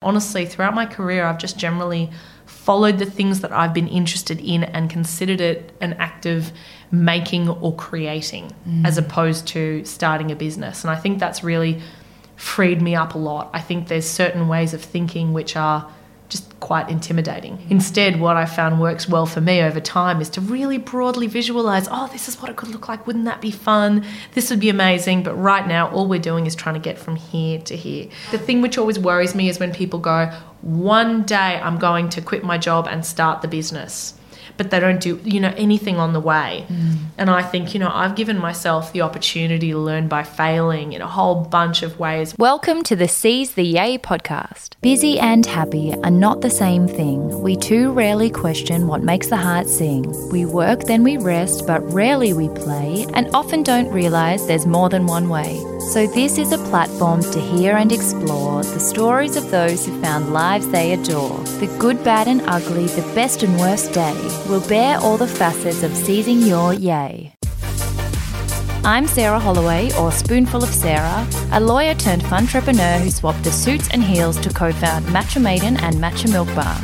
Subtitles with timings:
[0.00, 2.10] Honestly, throughout my career, I've just generally
[2.46, 6.52] followed the things that I've been interested in and considered it an act of
[6.92, 8.86] making or creating mm.
[8.86, 10.84] as opposed to starting a business.
[10.84, 11.82] And I think that's really
[12.36, 13.50] freed me up a lot.
[13.52, 15.90] I think there's certain ways of thinking which are
[16.28, 17.58] just quite intimidating.
[17.70, 21.88] Instead, what I found works well for me over time is to really broadly visualize
[21.90, 23.06] oh, this is what it could look like.
[23.06, 24.04] Wouldn't that be fun?
[24.34, 25.22] This would be amazing.
[25.22, 28.08] But right now, all we're doing is trying to get from here to here.
[28.30, 30.26] The thing which always worries me is when people go,
[30.60, 34.17] one day I'm going to quit my job and start the business
[34.58, 36.66] but they don't do you know anything on the way.
[36.68, 36.96] Mm.
[37.16, 41.00] and i think you know i've given myself the opportunity to learn by failing in
[41.00, 42.34] a whole bunch of ways.
[42.38, 44.74] Welcome to the seize the yay podcast.
[44.80, 47.40] Busy and happy are not the same thing.
[47.40, 50.02] We too rarely question what makes the heart sing.
[50.30, 54.88] We work then we rest but rarely we play and often don't realize there's more
[54.88, 55.56] than one way.
[55.92, 60.32] So this is a platform to hear and explore the stories of those who found
[60.32, 61.38] lives they adore.
[61.60, 64.16] The good bad and ugly the best and worst day
[64.48, 67.34] will bear all the facets of seizing your yay.
[68.84, 73.88] I'm Sarah Holloway, or Spoonful of Sarah, a lawyer turned entrepreneur who swapped the suits
[73.90, 76.76] and heels to co found Matcha Maiden and Matcha Milk Bar.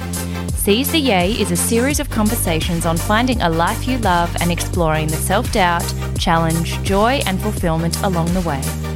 [0.50, 4.50] Seize the Yay is a series of conversations on finding a life you love and
[4.50, 5.84] exploring the self doubt,
[6.18, 8.93] challenge, joy, and fulfillment along the way.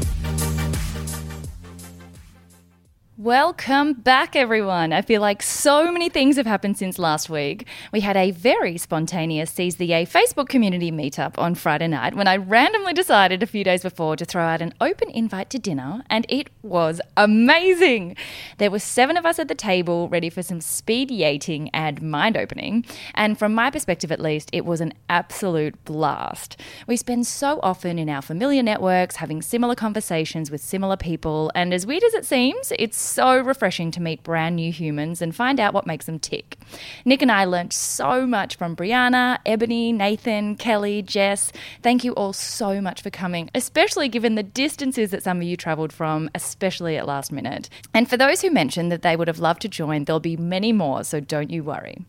[3.28, 4.94] Welcome back, everyone.
[4.94, 7.66] I feel like so many things have happened since last week.
[7.92, 12.26] We had a very spontaneous Seize the Yay Facebook community meetup on Friday night when
[12.26, 16.02] I randomly decided a few days before to throw out an open invite to dinner,
[16.08, 18.16] and it was amazing.
[18.56, 22.34] There were seven of us at the table ready for some speed yating and mind
[22.34, 26.58] opening, and from my perspective at least, it was an absolute blast.
[26.86, 31.74] We spend so often in our familiar networks having similar conversations with similar people, and
[31.74, 35.58] as weird as it seems, it's so refreshing to meet brand new humans and find
[35.58, 36.56] out what makes them tick.
[37.05, 41.50] Nick and I learned so much from Brianna, Ebony, Nathan, Kelly, Jess.
[41.83, 45.56] Thank you all so much for coming, especially given the distances that some of you
[45.56, 47.68] travelled from, especially at last minute.
[47.92, 50.73] And for those who mentioned that they would have loved to join, there'll be many
[50.73, 52.06] more, so don't you worry.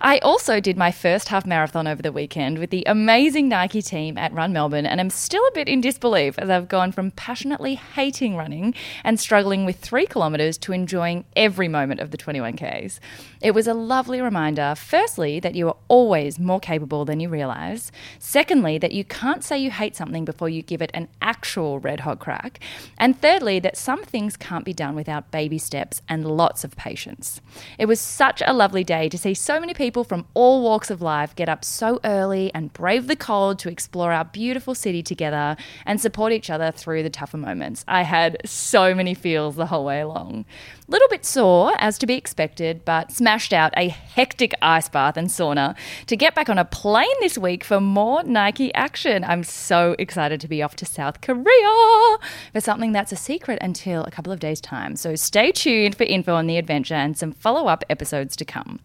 [0.00, 4.18] I also did my first half marathon over the weekend with the amazing Nike team
[4.18, 7.76] at Run Melbourne, and I'm still a bit in disbelief as I've gone from passionately
[7.76, 13.00] hating running and struggling with three kilometres kilometres to enjoying every moment of the 21Ks.
[13.40, 17.90] It was a lovely reminder, firstly, that you are always more capable than you realise.
[18.18, 22.00] Secondly, that you can't say you hate something before you give it an actual red
[22.00, 22.60] hot crack.
[22.98, 27.40] And thirdly, that some things can't be done without baby steps and lots of patience.
[27.78, 31.02] It was such a lovely day to see so many people from all walks of
[31.02, 35.56] life get up so early and brave the cold to explore our beautiful city together
[35.86, 37.84] and support each other through the tougher moments.
[37.88, 40.44] I had so many feels the whole way along long
[40.90, 45.28] Little bit sore, as to be expected, but smashed out a hectic ice bath and
[45.28, 45.76] sauna
[46.06, 49.22] to get back on a plane this week for more Nike action.
[49.22, 51.44] I'm so excited to be off to South Korea
[52.54, 54.96] for something that's a secret until a couple of days' time.
[54.96, 58.80] So stay tuned for info on the adventure and some follow up episodes to come.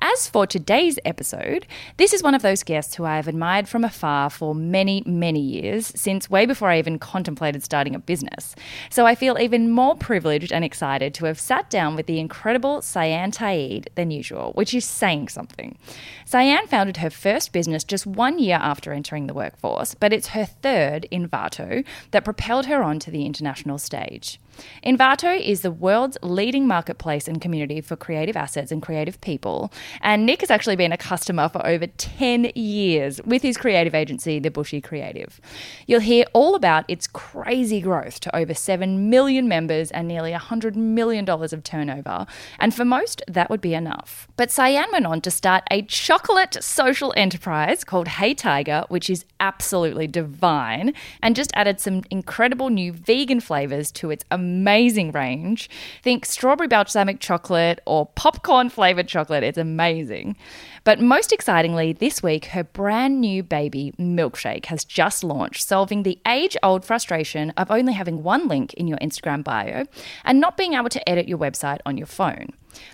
[0.00, 3.84] As for today's episode, this is one of those guests who I have admired from
[3.84, 8.54] afar for many, many years, since way before I even contemplated starting a business.
[8.90, 12.82] So I feel even more privileged and excited to have sat down with the incredible
[12.82, 15.76] Cyan Ta'eed than usual, which is saying something.
[16.24, 20.44] Cyan founded her first business just one year after entering the workforce, but it's her
[20.44, 24.40] third, Envato, that propelled her onto the international stage.
[24.84, 29.72] Envato is the world's leading marketplace and community for creative assets and creative people.
[30.00, 34.38] And Nick has actually been a customer for over 10 years with his creative agency,
[34.38, 35.40] The Bushy Creative.
[35.86, 40.74] You'll hear all about its crazy growth to over 7 million members and nearly $100
[40.76, 42.26] million of turnover.
[42.58, 44.28] And for most, that would be enough.
[44.36, 49.24] But Cyan went on to start a chocolate social enterprise called Hey Tiger, which is
[49.40, 55.68] absolutely divine, and just added some incredible new vegan flavors to its amazing amazing range.
[56.02, 59.42] Think strawberry balsamic chocolate or popcorn flavored chocolate.
[59.42, 60.36] It's amazing.
[60.84, 66.20] But most excitingly, this week, her brand new baby, Milkshake, has just launched, solving the
[66.24, 69.86] age old frustration of only having one link in your Instagram bio
[70.24, 72.50] and not being able to edit your website on your phone.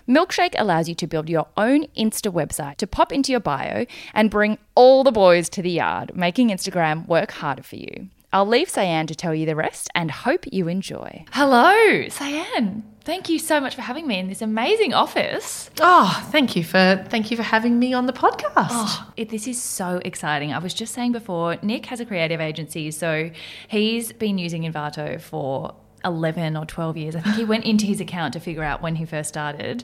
[0.07, 4.31] Milkshake allows you to build your own Insta website to pop into your bio and
[4.31, 8.09] bring all the boys to the yard, making Instagram work harder for you.
[8.33, 11.23] I'll leave Cyan to tell you the rest and hope you enjoy.
[11.33, 12.83] Hello, Cyan.
[13.05, 15.69] Thank you so much for having me in this amazing office.
[15.79, 18.69] Oh, thank you for thank you for having me on the podcast.
[18.71, 20.51] Oh, it, this is so exciting.
[20.51, 23.29] I was just saying before, Nick has a creative agency, so
[23.67, 25.75] he's been using Envato for
[26.05, 27.15] 11 or 12 years.
[27.15, 29.83] I think he went into his account to figure out when he first started.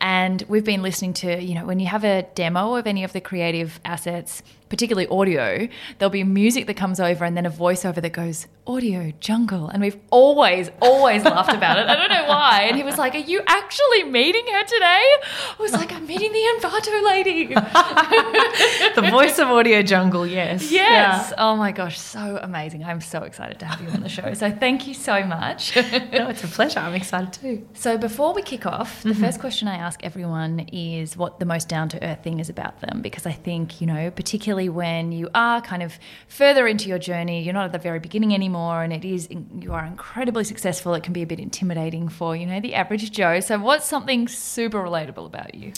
[0.00, 3.12] And we've been listening to, you know, when you have a demo of any of
[3.12, 5.68] the creative assets, particularly audio,
[5.98, 9.68] there'll be music that comes over and then a voiceover that goes, audio jungle.
[9.68, 11.86] And we've always, always laughed about it.
[11.86, 12.66] I don't know why.
[12.68, 14.84] And he was like, Are you actually meeting her today?
[14.84, 17.46] I was like, I'm meeting the Envato lady.
[18.94, 20.70] the voice of Audio Jungle, yes.
[20.70, 21.30] Yes.
[21.30, 21.34] Yeah.
[21.38, 22.84] Oh my gosh, so amazing.
[22.84, 24.34] I'm so excited to have you on the show.
[24.34, 25.74] So thank you so much.
[26.12, 26.80] no, it's a pleasure.
[26.80, 27.66] I'm excited too.
[27.74, 29.22] So before we kick off, the mm-hmm.
[29.22, 32.80] first question I ask everyone is what the most down to earth thing is about
[32.80, 33.00] them.
[33.00, 36.98] Because I think, you know, particularly particularly when you are kind of further into your
[36.98, 40.94] journey, you're not at the very beginning anymore, and it is you are incredibly successful.
[40.94, 43.40] It can be a bit intimidating for you know the average Joe.
[43.40, 45.72] So, what's something super relatable about you?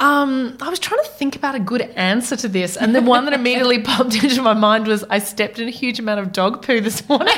[0.00, 3.24] Um, I was trying to think about a good answer to this, and the one
[3.24, 6.62] that immediately popped into my mind was I stepped in a huge amount of dog
[6.62, 7.34] poo this morning.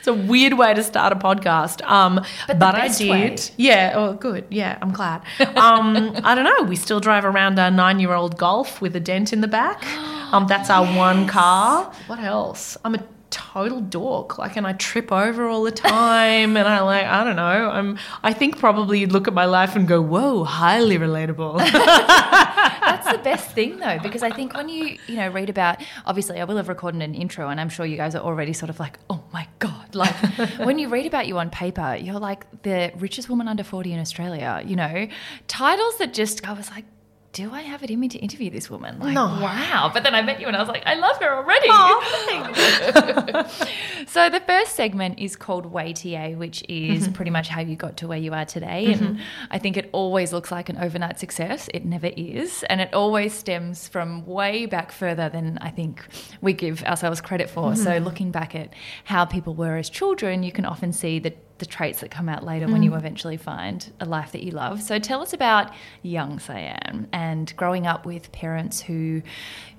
[0.00, 1.82] It's a weird way to start a podcast.
[1.86, 3.10] Um, but, but I did.
[3.10, 3.36] Way.
[3.58, 3.92] Yeah.
[3.94, 4.46] Oh, good.
[4.48, 5.20] Yeah, I'm glad.
[5.56, 6.62] Um, I don't know.
[6.62, 9.84] We still drive around our nine-year-old Golf with a dent in the back.
[10.30, 10.96] Um, that's our yes.
[10.96, 11.92] one car.
[12.06, 12.76] What else?
[12.84, 17.04] I'm a total dork like and I trip over all the time and I like
[17.04, 20.44] I don't know I'm I think probably you'd look at my life and go whoa
[20.44, 21.58] highly relatable
[22.90, 26.40] that's the best thing though because I think when you you know read about obviously
[26.40, 28.80] I will have recorded an intro and I'm sure you guys are already sort of
[28.80, 30.14] like oh my god like
[30.58, 34.00] when you read about you on paper you're like the richest woman under 40 in
[34.00, 35.08] Australia you know?
[35.48, 36.84] Titles that just I was like
[37.32, 38.98] do I have it in me to interview this woman?
[38.98, 39.26] Like, no.
[39.26, 39.90] wow.
[39.94, 41.68] But then I met you and I was like, I love her already.
[41.70, 43.46] Oh,
[44.08, 47.12] so the first segment is called WayTA, which is mm-hmm.
[47.12, 48.86] pretty much how you got to where you are today.
[48.88, 49.04] Mm-hmm.
[49.04, 51.68] And I think it always looks like an overnight success.
[51.72, 52.64] It never is.
[52.64, 56.04] And it always stems from way back further than I think
[56.40, 57.72] we give ourselves credit for.
[57.72, 57.84] Mm-hmm.
[57.84, 58.72] So looking back at
[59.04, 62.42] how people were as children, you can often see that the traits that come out
[62.44, 62.72] later mm.
[62.72, 62.96] when you mm.
[62.96, 64.82] eventually find a life that you love.
[64.82, 65.72] So tell us about
[66.02, 69.22] young Cyan and growing up with parents who,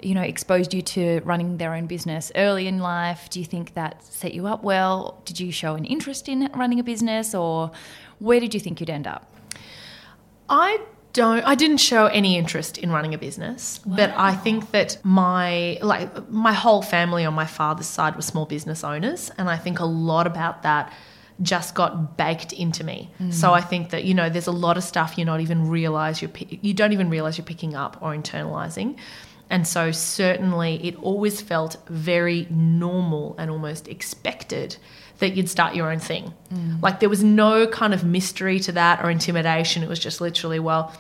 [0.02, 3.30] you know, exposed you to running their own business early in life.
[3.30, 5.22] Do you think that set you up well?
[5.26, 7.72] Did you show an interest in running a business or
[8.20, 9.28] where did you think you'd end up?
[10.50, 10.80] I
[11.14, 13.96] don't I didn't show any interest in running a business, wow.
[13.98, 18.46] but I think that my like my whole family on my father's side were small
[18.46, 20.94] business owners and I think a lot about that
[21.42, 23.10] just got baked into me.
[23.20, 23.34] Mm.
[23.34, 26.22] So I think that you know there's a lot of stuff you're not even realize
[26.22, 28.98] you're you don't even realize you're picking up or internalizing.
[29.50, 34.78] And so certainly it always felt very normal and almost expected
[35.20, 36.34] that you'd start your own thing.
[36.54, 36.82] Mm.
[36.82, 39.84] Like there was no kind of mystery to that or intimidation.
[39.84, 40.94] It was just literally, well,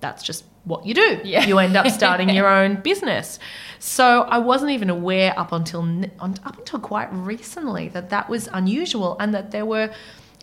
[0.00, 1.20] that's just what you do.
[1.24, 1.46] Yeah.
[1.46, 3.38] You end up starting your own business.
[3.78, 5.82] So I wasn't even aware up until
[6.20, 9.90] up until quite recently that that was unusual and that there were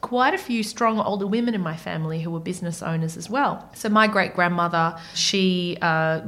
[0.01, 3.69] quite a few strong older women in my family who were business owners as well.
[3.73, 6.21] So my great grandmother, she, uh,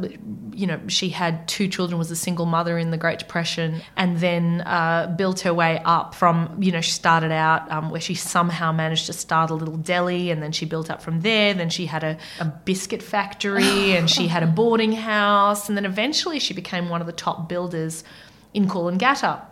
[0.53, 4.17] you know, she had two children, was a single mother in the Great Depression, and
[4.17, 8.15] then uh, built her way up from, you know, she started out um, where she
[8.15, 11.53] somehow managed to start a little deli, and then she built up from there.
[11.53, 13.63] Then she had a, a biscuit factory,
[13.95, 17.47] and she had a boarding house, and then eventually she became one of the top
[17.47, 18.03] builders
[18.53, 19.45] in Coolangatta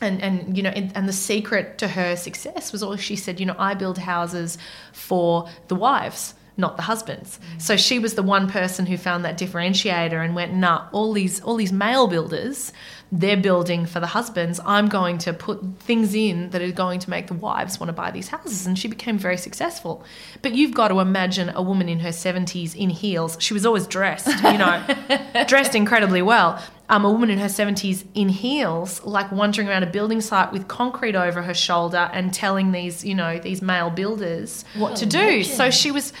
[0.00, 3.40] and and you know and, and, the secret to her success was always she said
[3.40, 4.58] you know i build houses
[4.92, 7.38] for the wives not the husbands.
[7.56, 7.62] Mm.
[7.62, 11.40] so she was the one person who found that differentiator and went nah all these
[11.40, 12.72] all these male builders
[13.12, 14.58] they're building for the husbands.
[14.64, 17.92] I'm going to put things in that are going to make the wives want to
[17.92, 18.66] buy these houses.
[18.66, 20.04] And she became very successful.
[20.42, 23.36] But you've got to imagine a woman in her 70s in heels.
[23.38, 24.84] She was always dressed you know
[25.46, 29.90] dressed incredibly well um, a woman in her 70s in heels, like wandering around a
[29.90, 34.64] building site with concrete over her shoulder and telling these, you know, these male builders
[34.76, 35.18] what oh, to do.
[35.18, 35.56] Imagine.
[35.56, 36.12] So she was,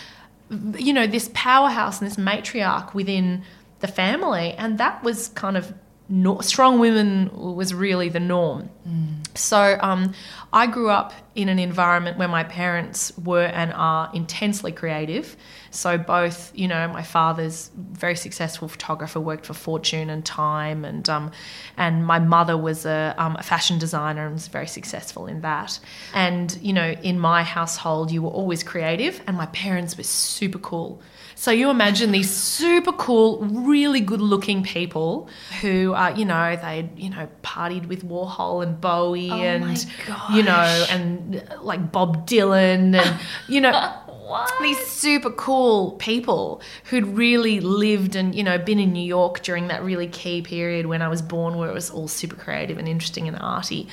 [0.76, 3.42] you know, this powerhouse and this matriarch within
[3.80, 4.52] the family.
[4.52, 5.72] And that was kind of
[6.08, 8.70] no, strong women was really the norm.
[8.86, 9.36] Mm.
[9.36, 10.14] So um,
[10.52, 15.36] I grew up in an environment where my parents were and are intensely creative.
[15.70, 21.08] So both, you know, my father's very successful photographer, worked for Fortune and Time, and
[21.08, 21.32] um,
[21.76, 25.78] and my mother was a, um, a fashion designer and was very successful in that.
[26.14, 30.58] And you know, in my household, you were always creative, and my parents were super
[30.58, 31.02] cool.
[31.38, 35.28] So you imagine these super cool, really good looking people
[35.60, 39.86] who are, you know, they, you know, partied with Warhol and Bowie oh and,
[40.32, 43.70] you know, and uh, like Bob Dylan and, you know,
[44.26, 44.52] What?
[44.60, 49.68] these super cool people who'd really lived and you know been in New York during
[49.68, 52.88] that really key period when I was born where it was all super creative and
[52.88, 53.86] interesting and arty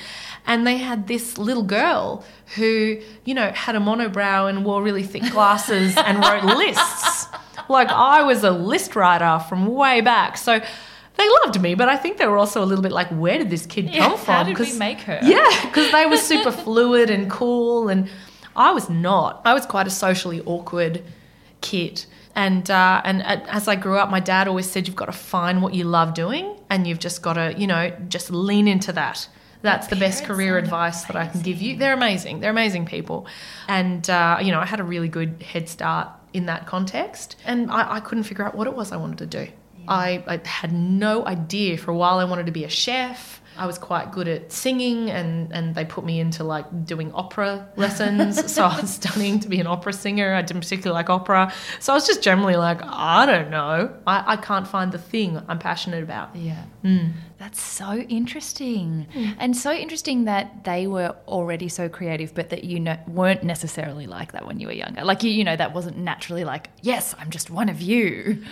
[0.46, 2.24] and they had this little girl
[2.56, 7.26] who you know had a monobrow and wore really thick glasses and wrote lists
[7.68, 10.60] like I was a list writer from way back so
[11.16, 13.50] they loved me but I think they were also a little bit like where did
[13.50, 15.20] this kid Yeah, come from how did we make her?
[15.22, 18.08] yeah, because they were super fluid and cool, and
[18.56, 19.42] I was not.
[19.44, 21.02] I was quite a socially awkward
[21.60, 22.04] kid.
[22.34, 25.12] And uh, and uh, as I grew up, my dad always said you've got to
[25.12, 28.92] find what you love doing, and you've just got to you know just lean into
[28.92, 29.28] that.
[29.62, 31.76] That's the best career advice that I can give you.
[31.76, 32.40] They're amazing.
[32.40, 33.26] They're amazing people,
[33.68, 37.70] and uh, you know I had a really good head start in that context, and
[37.70, 39.52] I, I couldn't figure out what it was I wanted to do.
[39.86, 43.40] I, I had no idea for a while I wanted to be a chef.
[43.56, 47.68] I was quite good at singing and, and they put me into like doing opera
[47.76, 48.52] lessons.
[48.52, 50.34] so I was studying to be an opera singer.
[50.34, 51.52] I didn't particularly like opera.
[51.80, 53.94] So I was just generally like, I don't know.
[54.06, 56.34] I, I can't find the thing I'm passionate about.
[56.34, 56.64] Yeah.
[56.84, 57.12] Mm.
[57.38, 59.06] That's so interesting.
[59.38, 64.06] And so interesting that they were already so creative, but that you know, weren't necessarily
[64.06, 65.04] like that when you were younger.
[65.04, 68.42] Like, you, you know, that wasn't naturally like, yes, I'm just one of you.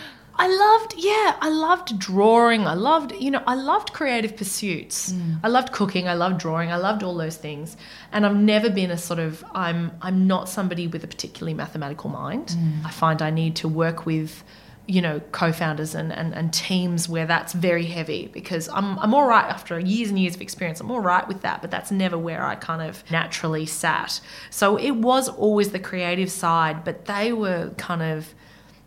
[0.43, 2.67] I loved, yeah, I loved drawing.
[2.67, 5.13] I loved, you know, I loved creative pursuits.
[5.13, 5.39] Mm.
[5.45, 6.09] I loved cooking.
[6.09, 6.73] I loved drawing.
[6.73, 7.77] I loved all those things.
[8.11, 12.11] And I've never been a sort of, I'm, I'm not somebody with a particularly mathematical
[12.11, 12.49] mind.
[12.49, 12.85] Mm.
[12.85, 14.43] I find I need to work with,
[14.89, 19.29] you know, co-founders and, and, and teams where that's very heavy because I'm, I'm all
[19.29, 20.81] right after years and years of experience.
[20.81, 24.21] I'm all right with that, but that's never where I kind of naturally sat.
[24.51, 28.35] So it was always the creative side, but they were kind of,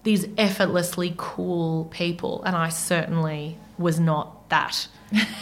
[0.05, 4.87] these effortlessly cool people, and I certainly was not that.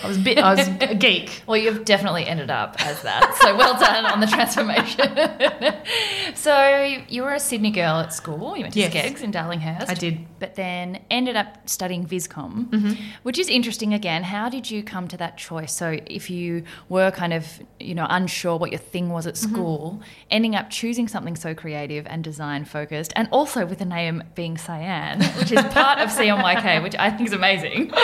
[0.03, 0.37] I was a bit.
[0.37, 1.43] I was a geek.
[1.47, 3.35] Well, you've definitely ended up as that.
[3.41, 6.35] So well done on the transformation.
[6.35, 8.55] so you were a Sydney girl at school.
[8.55, 8.93] You went to Yes.
[8.93, 9.89] SCEGGS in Darlinghurst.
[9.89, 10.25] I did.
[10.39, 12.93] But then ended up studying Viscom, mm-hmm.
[13.23, 14.23] which is interesting again.
[14.23, 15.73] How did you come to that choice?
[15.73, 17.47] So if you were kind of,
[17.79, 19.53] you know, unsure what your thing was at mm-hmm.
[19.53, 24.23] school, ending up choosing something so creative and design focused, and also with the name
[24.35, 27.91] being Cyan, which is part of CMYK, which I think is amazing.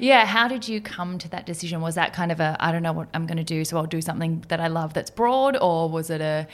[0.00, 1.80] yeah, how did you come to that decision?
[1.80, 3.86] Was that kind of a I don't know what I'm going to do, so I'll
[3.86, 6.46] do something that I love that's broad, or was it a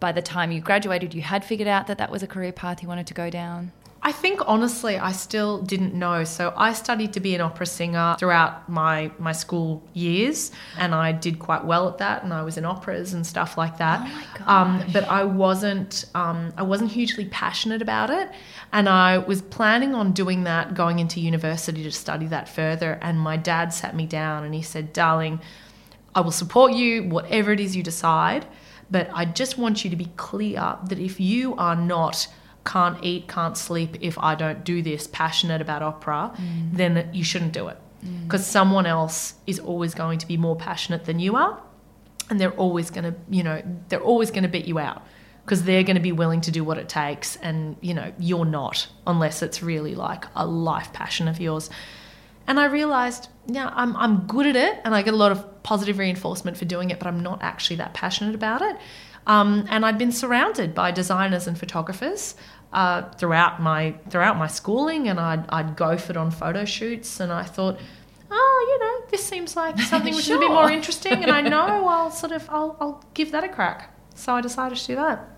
[0.00, 2.82] by the time you graduated, you had figured out that that was a career path
[2.82, 3.70] you wanted to go down?
[4.04, 6.24] I think honestly, I still didn't know.
[6.24, 11.12] So I studied to be an opera singer throughout my my school years, and I
[11.12, 12.24] did quite well at that.
[12.24, 14.00] And I was in operas and stuff like that.
[14.00, 14.60] Oh my.
[14.60, 18.28] Um, but I wasn't um, I wasn't hugely passionate about it,
[18.72, 22.98] and I was planning on doing that going into university to study that further.
[23.02, 25.40] And my dad sat me down and he said, "Darling,
[26.12, 28.46] I will support you whatever it is you decide."
[28.90, 32.26] But I just want you to be clear that if you are not
[32.64, 36.32] can't eat, can't sleep if I don't do this, passionate about opera,
[36.72, 37.78] then you shouldn't do it.
[38.24, 41.60] Because someone else is always going to be more passionate than you are.
[42.30, 45.02] And they're always going to, you know, they're always going to beat you out
[45.44, 47.36] because they're going to be willing to do what it takes.
[47.36, 51.68] And, you know, you're not unless it's really like a life passion of yours.
[52.46, 55.62] And I realized, yeah, I'm, I'm good at it and I get a lot of
[55.62, 58.76] positive reinforcement for doing it, but I'm not actually that passionate about it.
[59.26, 62.34] Um, and I'd been surrounded by designers and photographers
[62.72, 67.20] uh, throughout my throughout my schooling, and I'd, I'd go for it on photo shoots.
[67.20, 67.78] And I thought,
[68.30, 71.42] oh, you know, this seems like something which is a bit more interesting, and I
[71.42, 73.94] know I'll sort of I'll, I'll give that a crack.
[74.14, 75.28] So I decided to do that.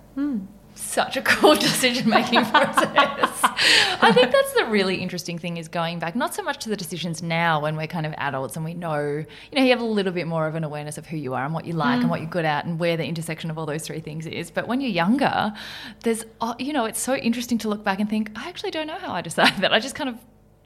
[0.74, 3.40] Such a cool decision making process.
[4.00, 6.76] I think that's the really interesting thing is going back, not so much to the
[6.76, 9.84] decisions now when we're kind of adults and we know, you know, you have a
[9.84, 12.10] little bit more of an awareness of who you are and what you like and
[12.10, 14.50] what you're good at and where the intersection of all those three things is.
[14.50, 15.52] But when you're younger,
[16.02, 18.86] there's, uh, you know, it's so interesting to look back and think, I actually don't
[18.86, 19.72] know how I decided that.
[19.72, 20.16] I just kind of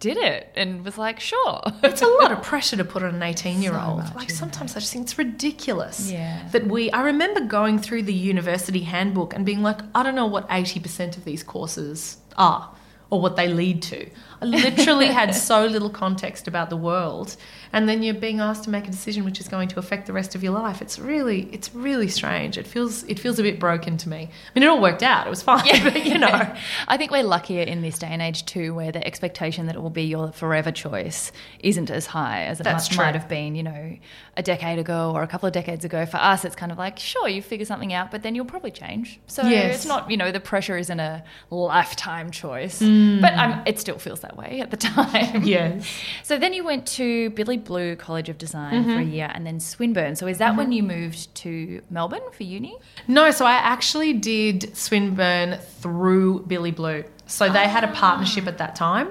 [0.00, 1.61] did it and was like, sure.
[1.83, 3.99] It's a lot of pressure to put on an 18 year So old.
[3.99, 6.11] much, like sometimes I just think it's ridiculous.
[6.11, 6.49] Yeah.
[6.52, 10.26] That we, I remember going through the university handbook and being like, I don't know
[10.26, 12.71] what 80% of these courses are
[13.11, 14.09] or what they lead to.
[14.40, 17.37] I literally had so little context about the world.
[17.73, 20.12] And then you're being asked to make a decision which is going to affect the
[20.14, 20.80] rest of your life.
[20.80, 22.57] It's really, it's really strange.
[22.57, 24.16] It feels, it feels a bit broken to me.
[24.30, 25.26] I mean, it all worked out.
[25.26, 25.85] It was fine, yeah.
[25.85, 26.54] but you know.
[26.88, 29.83] I think we're luckier in this day and age too, where the expectation that it
[29.83, 31.30] will be your forever choice
[31.61, 33.97] isn't as high as it That's might, might have been, you know,
[34.37, 36.07] a decade ago or a couple of decades ago.
[36.07, 38.71] For us, it's kind of like, sure, you figure something out, but then you'll probably
[38.71, 39.21] change.
[39.26, 39.75] So Yes.
[39.76, 42.80] it's not, you know, the pressure isn't a lifetime choice.
[42.80, 43.21] Mm.
[43.21, 45.42] but um, it still feels that way at the time.
[45.44, 45.87] Yes.
[46.23, 49.11] So then you went to Billy Blue College of Design for a Mm-hmm.
[49.12, 50.14] year and then Swinburne.
[50.16, 52.76] So is that when you moved to Melbourne for uni?
[53.06, 57.04] No, so I actually did Swinburne through Billy Blue.
[57.26, 59.08] So they had a partnership at that time,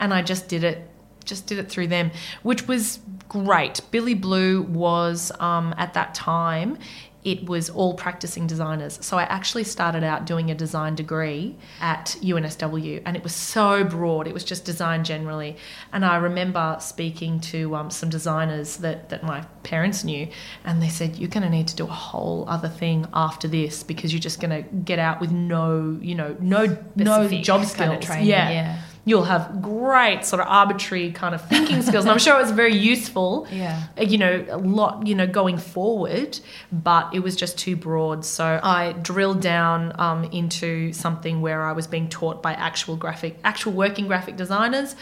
[0.00, 0.88] and I just did it,
[1.24, 2.10] just did it through them,
[2.42, 3.80] which was great.
[3.90, 6.78] Billy Blue was um, at that time.
[7.24, 8.98] It was all practicing designers.
[9.02, 13.82] So I actually started out doing a design degree at UNSW, and it was so
[13.84, 14.26] broad.
[14.26, 15.56] It was just design generally.
[15.92, 20.28] And I remember speaking to um, some designers that, that my parents knew,
[20.64, 23.82] and they said, You're going to need to do a whole other thing after this
[23.82, 27.60] because you're just going to get out with no, you know, no, no Specific job
[27.60, 27.94] kind skills.
[27.94, 28.50] of training, yeah.
[28.50, 28.80] yeah.
[29.06, 32.52] You'll have great sort of arbitrary kind of thinking skills, and I'm sure it was
[32.52, 33.46] very useful.
[33.52, 33.82] Yeah.
[33.98, 35.06] uh, You know, a lot.
[35.06, 36.40] You know, going forward,
[36.72, 38.24] but it was just too broad.
[38.24, 43.38] So I drilled down um, into something where I was being taught by actual graphic,
[43.44, 44.96] actual working graphic designers,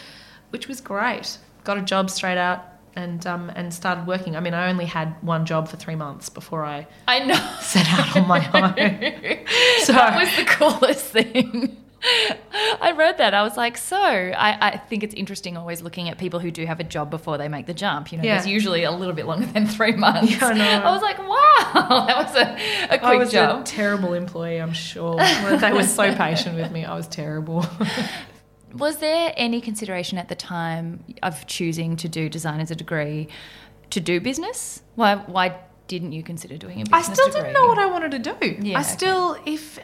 [0.49, 1.37] which was great.
[1.63, 4.35] Got a job straight out and um, and started working.
[4.35, 7.35] I mean, I only had one job for three months before I I know.
[7.61, 9.45] set out on my own.
[9.85, 11.77] So that was the coolest thing.
[12.81, 13.33] I read that.
[13.33, 16.65] I was like, so I, I think it's interesting always looking at people who do
[16.65, 18.11] have a job before they make the jump.
[18.11, 18.35] You know, Yeah.
[18.35, 20.31] there's usually a little bit longer than three months.
[20.31, 20.63] Yeah, I know.
[20.85, 23.61] I was like, wow, that was a, a quick I was job.
[23.61, 25.15] a terrible employee, I'm sure.
[25.17, 26.83] they were so patient with me.
[26.85, 27.65] I was terrible.
[28.73, 33.27] Was there any consideration at the time of choosing to do design as a degree
[33.91, 34.81] to do business?
[34.95, 35.55] Why why
[35.87, 37.41] didn't you consider doing a business I still degree?
[37.41, 38.57] didn't know what I wanted to do.
[38.67, 38.89] Yeah, I okay.
[38.89, 39.77] still, if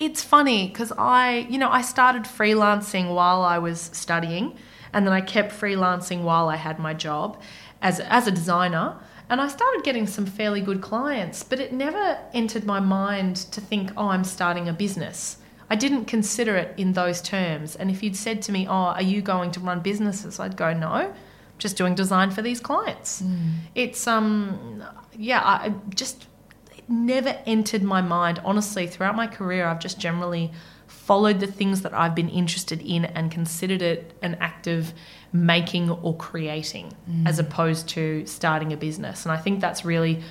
[0.00, 4.56] it's funny because I, you know, I started freelancing while I was studying,
[4.92, 7.40] and then I kept freelancing while I had my job
[7.82, 8.96] as as a designer.
[9.30, 13.60] And I started getting some fairly good clients, but it never entered my mind to
[13.60, 15.36] think, oh, I'm starting a business.
[15.68, 17.76] I didn't consider it in those terms.
[17.76, 20.40] And if you'd said to me, oh, are you going to run businesses?
[20.40, 21.12] I'd go, no,
[21.58, 23.20] just doing design for these clients.
[23.74, 24.82] It's, um,
[25.14, 26.26] yeah, I just,
[26.88, 28.40] never entered my mind.
[28.44, 30.52] Honestly, throughout my career, I've just generally
[30.86, 34.92] followed the things that I've been interested in and considered it an act of
[35.32, 37.26] making or creating mm.
[37.28, 39.24] as opposed to starting a business.
[39.24, 40.22] And I think that's really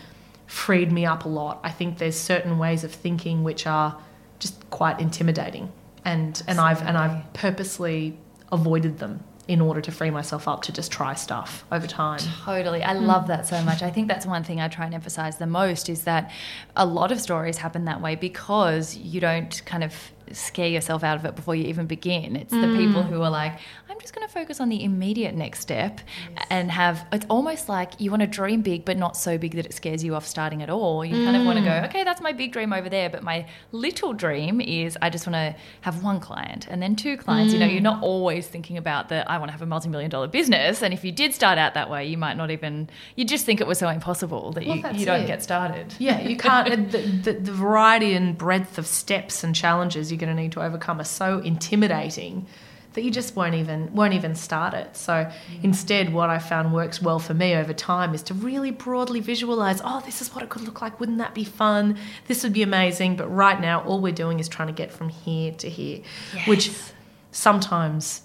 [0.48, 1.60] freed me up a lot.
[1.64, 4.00] I think there's certain ways of thinking which are
[4.40, 5.72] just quite intimidating.
[6.06, 8.18] And and I've and I've purposely
[8.52, 12.20] avoided them in order to free myself up to just try stuff over time.
[12.44, 12.84] Totally.
[12.84, 13.82] I love that so much.
[13.82, 16.32] I think that's one thing I try and emphasize the most is that
[16.76, 19.94] a lot of stories happen that way because you don't kind of
[20.32, 22.36] scare yourself out of it before you even begin.
[22.36, 22.78] It's the mm.
[22.78, 23.60] people who are like,
[23.90, 26.02] I'm just going to focus on the immediate next step
[26.50, 29.66] and have it's almost like you want to dream big, but not so big that
[29.66, 31.04] it scares you off starting at all.
[31.06, 31.86] You kind of want to go, mm.
[31.86, 35.36] okay, that's my big dream over there, but my little dream is I just want
[35.36, 37.54] to have one client and then two clients.
[37.54, 37.84] You know, you're mm.
[37.84, 40.82] not always thinking about that I want to have a multi million dollar business.
[40.82, 43.62] And if you did start out that way, you might not even, you just think
[43.62, 45.28] it was so impossible that Well, you, you don't it.
[45.28, 45.94] get started.
[46.00, 46.92] Yeah, you can't.
[46.92, 50.64] the, the, the variety and breadth of steps and challenges you're going to need to
[50.64, 52.48] overcome are so intimidating
[52.94, 54.98] that you just won't even won't even start it.
[54.98, 55.32] So mm.
[55.64, 59.82] instead, what I found works well for me over time is to really broadly visualize.
[59.84, 61.00] Oh, this is what it could look like.
[61.00, 62.00] Wouldn't that be fun?
[62.26, 63.16] This would be amazing.
[63.16, 66.02] But right now, all we're doing is trying to get from here to here,
[66.48, 66.72] which
[67.32, 68.24] sometimes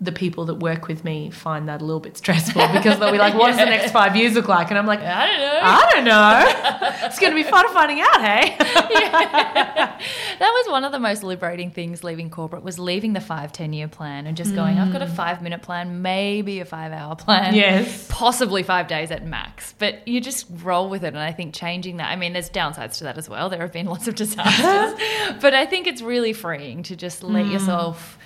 [0.00, 3.18] the people that work with me find that a little bit stressful because they'll be
[3.18, 5.60] like, "What does the next five years look like?" And I'm like, I don't know.
[5.62, 7.06] I don't know.
[7.06, 8.56] it's going to be fun finding out, hey?
[10.38, 13.72] that was one of the most liberating things leaving corporate was leaving the five ten
[13.72, 15.16] year plan and just going i've got a mm.
[15.16, 18.06] five minute plan maybe a five hour plan Yes.
[18.10, 21.98] possibly five days at max but you just roll with it and i think changing
[21.98, 25.00] that i mean there's downsides to that as well there have been lots of disasters
[25.40, 27.52] but i think it's really freeing to just let mm.
[27.52, 28.18] yourself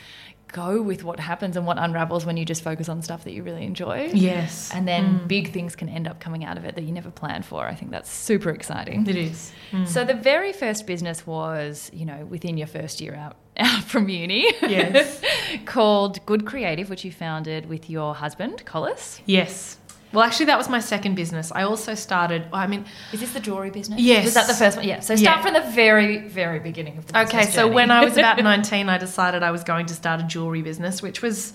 [0.52, 3.42] go with what happens and what unravels when you just focus on stuff that you
[3.42, 4.70] really enjoy Yes.
[4.72, 5.28] and then mm.
[5.28, 7.74] big things can end up coming out of it that you never planned for i
[7.74, 9.52] think that's super exciting It is.
[9.72, 9.86] Mm.
[9.86, 14.08] so the very first business was, you know, within your first year out, out from
[14.08, 14.46] uni.
[14.62, 15.20] Yes.
[15.66, 19.20] called Good Creative, which you founded with your husband, Collis.
[19.26, 19.76] Yes.
[20.12, 21.52] Well, actually, that was my second business.
[21.54, 24.00] I also started, I mean, Is this the jewelry business?
[24.00, 24.24] Yes.
[24.24, 24.86] Was that the first one?
[24.86, 25.00] Yeah.
[25.00, 25.42] So start Yeah.
[25.42, 27.74] from the very, very beginning of the business okay, so journey.
[27.74, 31.02] when I was about 19, I decided I was going to start a jewelry business,
[31.02, 31.52] which was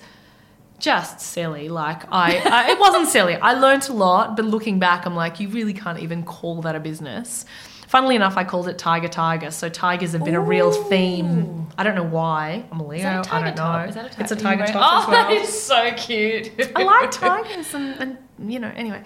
[0.78, 1.68] just silly.
[1.68, 3.34] Like, I, I it wasn't silly.
[3.36, 6.74] I learnt a lot, but looking back, I'm like, you really can't even call that
[6.76, 7.44] a business.
[7.88, 9.50] Funnily enough, I called it Tiger Tiger.
[9.52, 11.68] So tigers have been a real theme.
[11.78, 12.64] I don't know why.
[12.72, 12.96] I'm a Leo.
[12.98, 13.82] Is that a I tiger don't top?
[13.82, 13.88] know.
[13.88, 14.22] Is that a tiger?
[14.22, 14.74] It's a tiger top
[15.08, 15.28] Oh, well.
[15.28, 16.50] that is so cute.
[16.74, 18.18] I like tigers and, and
[18.50, 19.02] you know, anyway.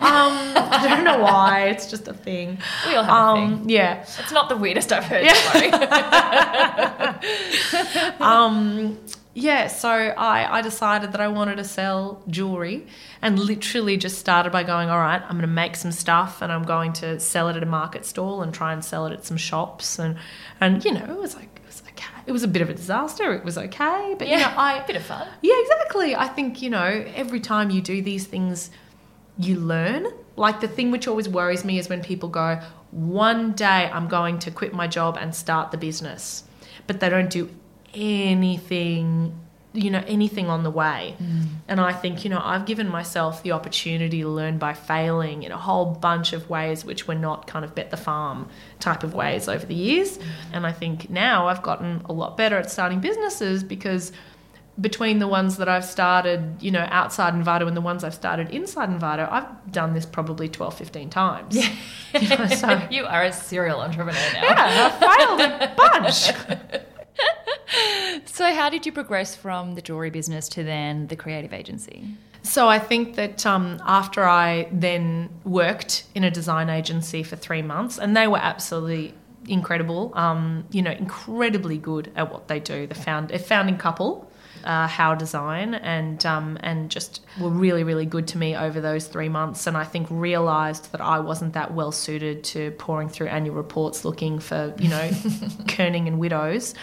[0.00, 1.68] Um, I don't know why.
[1.68, 2.58] It's just a thing.
[2.86, 4.00] We all have a Um, yeah.
[4.00, 5.24] It's not the weirdest I've heard.
[5.24, 7.18] Yeah.
[7.20, 8.20] don't.
[8.20, 8.98] Um,
[9.32, 12.86] yeah, so I, I decided that I wanted to sell jewelry
[13.22, 16.50] and literally just started by going, all right, I'm going to make some stuff and
[16.50, 19.24] I'm going to sell it at a market stall and try and sell it at
[19.24, 19.98] some shops.
[19.98, 20.16] And,
[20.60, 21.59] and you know, it was like,
[22.26, 22.32] it was okay.
[22.32, 23.32] It was a bit of a disaster.
[23.32, 24.14] It was okay.
[24.18, 24.80] But, yeah, you know, I.
[24.86, 25.26] bit of fun.
[25.42, 26.16] Yeah, exactly.
[26.16, 28.70] I think, you know, every time you do these things,
[29.38, 30.06] you learn.
[30.36, 34.38] Like the thing which always worries me is when people go, one day I'm going
[34.40, 36.44] to quit my job and start the business,
[36.86, 37.48] but they don't do
[37.94, 39.38] anything
[39.72, 41.46] you know anything on the way mm.
[41.68, 45.52] and i think you know i've given myself the opportunity to learn by failing in
[45.52, 48.48] a whole bunch of ways which were not kind of bet the farm
[48.80, 50.24] type of ways over the years mm.
[50.52, 54.12] and i think now i've gotten a lot better at starting businesses because
[54.80, 58.50] between the ones that I've started, you know, outside Envato and the ones I've started
[58.50, 61.56] inside Envato, I've done this probably 12, 15 times.
[61.56, 61.74] Yeah.
[62.18, 64.42] You, know, so, you are a serial entrepreneur now.
[64.42, 66.82] Yeah, I've failed a bunch.
[68.24, 72.06] so, how did you progress from the jewelry business to then the creative agency?
[72.42, 77.62] So, I think that um, after I then worked in a design agency for three
[77.62, 79.14] months, and they were absolutely
[79.48, 82.86] incredible, um, you know, incredibly good at what they do.
[82.86, 84.29] The found, a founding couple
[84.64, 89.06] uh, How Design, and um, and just were really really good to me over those
[89.06, 89.66] three months.
[89.66, 94.04] And I think realised that I wasn't that well suited to pouring through annual reports
[94.04, 95.08] looking for you know
[95.68, 96.74] kerning and widows.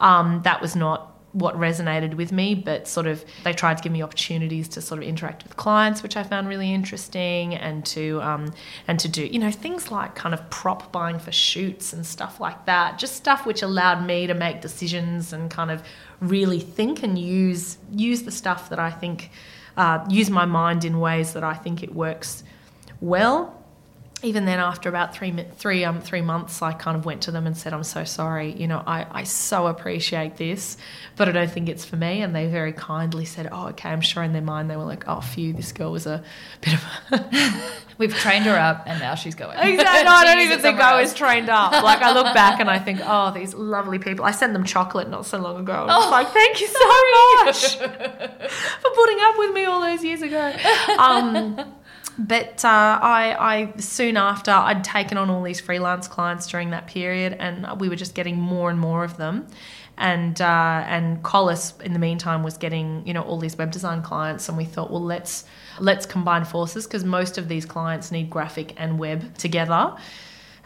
[0.00, 3.92] Um, that was not what resonated with me, but sort of they tried to give
[3.92, 8.22] me opportunities to sort of interact with clients, which I found really interesting, and to
[8.22, 8.54] um,
[8.88, 12.40] and to do you know things like kind of prop buying for shoots and stuff
[12.40, 12.98] like that.
[12.98, 15.82] Just stuff which allowed me to make decisions and kind of
[16.20, 19.30] really think and use use the stuff that I think
[19.76, 22.42] uh, use my mind in ways that I think it works
[23.00, 23.55] well.
[24.22, 27.46] Even then, after about three three um three months, I kind of went to them
[27.46, 28.50] and said, "I'm so sorry.
[28.52, 30.78] You know, I, I so appreciate this,
[31.16, 34.00] but I don't think it's for me." And they very kindly said, "Oh, okay." I'm
[34.00, 36.24] sure in their mind they were like, "Oh, phew, this girl was a
[36.62, 37.62] bit of." A
[37.98, 39.56] We've trained her up, and now she's going.
[39.58, 40.04] Exactly.
[40.04, 41.72] No, I don't even think I was trained up.
[41.72, 44.24] Like I look back and I think, oh, these lovely people.
[44.24, 45.72] I sent them chocolate not so long ago.
[45.72, 46.78] I was oh, like, thank you so
[47.44, 47.76] much
[48.80, 50.54] for putting up with me all those years ago.
[50.98, 51.74] Um,
[52.18, 56.86] but uh, I, I soon after I'd taken on all these freelance clients during that
[56.86, 59.46] period, and we were just getting more and more of them
[59.98, 64.02] and uh, and Collis in the meantime was getting you know all these web design
[64.02, 65.44] clients, and we thought, well, let's
[65.80, 69.94] let's combine forces because most of these clients need graphic and web together.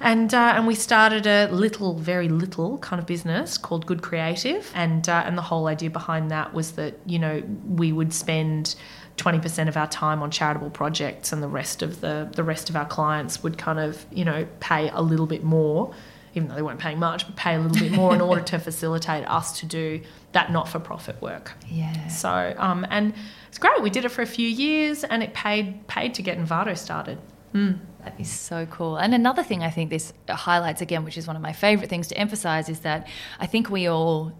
[0.02, 4.70] And, uh, and we started a little, very little kind of business called Good Creative.
[4.74, 8.76] And, uh, and the whole idea behind that was that, you know, we would spend
[9.20, 12.76] 20% of our time on charitable projects and the rest of the, the rest of
[12.76, 15.94] our clients would kind of, you know, pay a little bit more
[16.34, 18.58] even though they weren't paying much, but pay a little bit more in order to
[18.68, 20.00] facilitate us to do
[20.32, 21.52] that not for profit work.
[21.68, 22.06] Yeah.
[22.08, 23.14] So, um, and
[23.48, 23.82] it's great.
[23.82, 27.18] We did it for a few years and it paid, paid to get Envato started.
[27.52, 27.80] Mm.
[28.04, 28.96] That is so cool.
[28.96, 32.08] And another thing I think this highlights again, which is one of my favorite things
[32.08, 33.06] to emphasize, is that
[33.38, 34.32] I think we all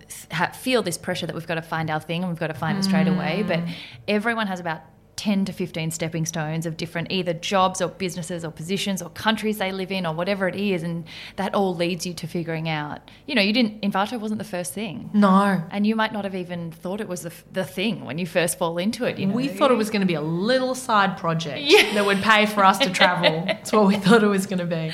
[0.55, 2.77] feel this pressure that we've got to find our thing and we've got to find
[2.77, 2.81] mm.
[2.81, 3.45] it straight away.
[3.47, 3.73] But mm.
[4.09, 4.81] everyone has about
[5.21, 9.59] 10 to 15 stepping stones of different either jobs or businesses or positions or countries
[9.59, 11.05] they live in or whatever it is and
[11.37, 14.73] that all leads you to figuring out you know you didn't Envato wasn't the first
[14.73, 15.11] thing.
[15.13, 15.63] No.
[15.71, 18.57] And you might not have even thought it was the, the thing when you first
[18.57, 19.35] fall into it you know?
[19.35, 21.93] we thought it was going to be a little side project yeah.
[21.93, 23.45] that would pay for us to travel.
[23.45, 24.91] That's what we thought it was going to be.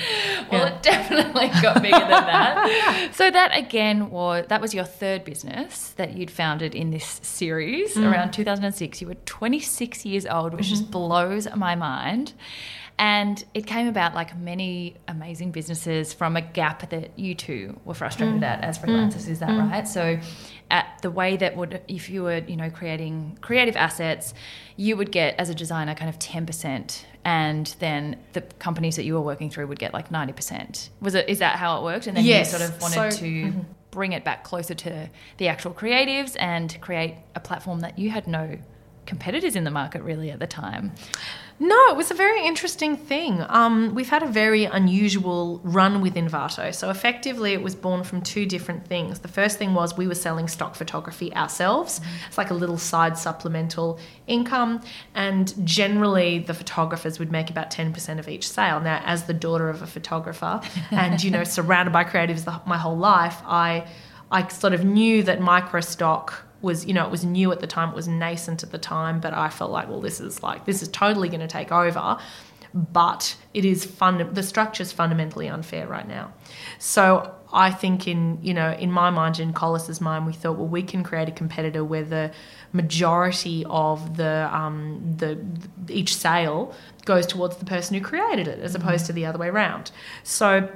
[0.51, 3.11] Well it definitely got bigger than that.
[3.13, 7.95] So that again was that was your third business that you'd founded in this series
[7.95, 8.11] mm.
[8.11, 10.75] around 2006 you were 26 years years old, which mm-hmm.
[10.75, 12.33] just blows my mind.
[12.99, 17.93] And it came about like many amazing businesses from a gap that you two were
[17.93, 18.43] frustrated mm.
[18.43, 19.27] at as freelancers.
[19.27, 19.29] Mm.
[19.29, 19.71] Is that mm.
[19.71, 19.87] right?
[19.87, 20.19] So,
[20.71, 24.33] at the way that would, if you were, you know, creating creative assets,
[24.77, 29.05] you would get as a designer kind of ten percent, and then the companies that
[29.05, 30.89] you were working through would get like ninety percent.
[30.99, 31.29] Was it?
[31.29, 32.07] Is that how it worked?
[32.07, 32.51] And then yes.
[32.51, 33.25] you sort of wanted so, to.
[33.25, 33.59] Mm-hmm.
[33.89, 38.27] Bring it back closer to the actual creatives and create a platform that you had
[38.27, 38.59] no
[39.07, 40.91] competitors in the market really at the time.
[41.59, 43.43] No, it was a very interesting thing.
[43.49, 46.73] Um, we've had a very unusual run with Envato.
[46.73, 49.19] So effectively, it was born from two different things.
[49.19, 51.99] The first thing was we were selling stock photography ourselves.
[51.99, 52.27] Mm-hmm.
[52.27, 54.81] It's like a little side supplemental income,
[55.15, 58.79] and generally the photographers would make about ten percent of each sale.
[58.79, 62.77] Now, as the daughter of a photographer, and you know, surrounded by creatives the, my
[62.77, 63.87] whole life, I
[64.29, 67.67] I sort of knew that micro stock was you know it was new at the
[67.67, 70.65] time it was nascent at the time but i felt like well this is like
[70.65, 72.17] this is totally going to take over.
[72.73, 76.33] But it is fun the structure is fundamentally unfair right now.
[76.77, 80.67] So I think in you know in my mind, in Collis's mind, we thought, well,
[80.67, 82.31] we can create a competitor where the
[82.73, 85.39] majority of the um, the
[85.87, 89.47] each sale goes towards the person who created it, as opposed to the other way
[89.47, 89.91] around.
[90.23, 90.69] So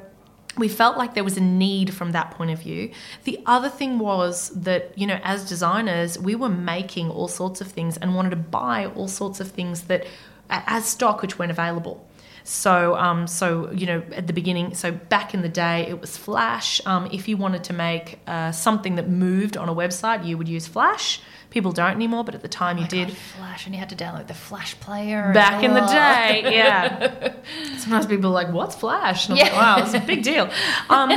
[0.58, 2.92] we felt like there was a need from that point of view.
[3.24, 7.68] The other thing was that, you know, as designers, we were making all sorts of
[7.68, 10.06] things and wanted to buy all sorts of things that
[10.50, 12.06] as stock which weren't available.
[12.44, 16.18] So, um, so you know, at the beginning, so back in the day, it was
[16.18, 16.82] Flash.
[16.86, 20.50] Um, if you wanted to make uh, something that moved on a website, you would
[20.50, 21.22] use Flash.
[21.52, 23.10] People don't anymore, but at the time Oh you did.
[23.10, 25.32] God, Flash, and you had to download the Flash player.
[25.34, 27.34] Back in the day, yeah.
[27.78, 29.78] Sometimes people are like, "What's Flash?" And I'm like, Yeah.
[29.78, 30.50] "Wow, it's a big deal."
[30.90, 31.12] Um,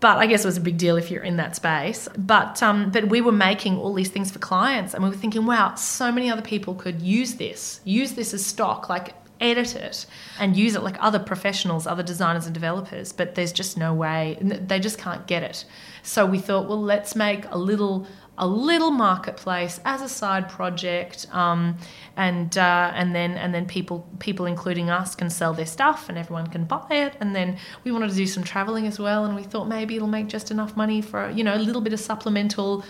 [0.00, 2.08] but I guess it was a big deal if you're in that space.
[2.16, 5.44] But um, but we were making all these things for clients, and we were thinking,
[5.44, 10.04] "Wow, so many other people could use this, use this as stock, like." edit it
[10.40, 14.36] and use it like other professionals other designers and developers but there's just no way
[14.40, 15.64] they just can't get it
[16.02, 18.04] so we thought well let's make a little
[18.38, 21.76] a little marketplace as a side project, um,
[22.16, 26.16] and uh, and then and then people people including us can sell their stuff, and
[26.16, 27.14] everyone can buy it.
[27.20, 30.08] And then we wanted to do some traveling as well, and we thought maybe it'll
[30.08, 32.84] make just enough money for you know a little bit of supplemental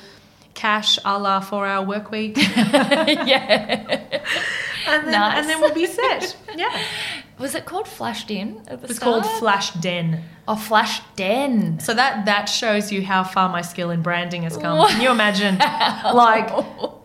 [0.54, 3.86] cash a la four hour work week, yeah.
[4.88, 5.38] and then, Nice.
[5.38, 6.36] and then we'll be set.
[6.56, 6.82] Yeah,
[7.38, 9.22] Was it called Flashed In at the it's start?
[9.22, 10.24] called Flash Den.
[10.48, 11.78] Oh, Flash Den.
[11.78, 14.86] So that that shows you how far my skill in branding has come.
[14.88, 15.58] Can you imagine?
[16.14, 16.50] Like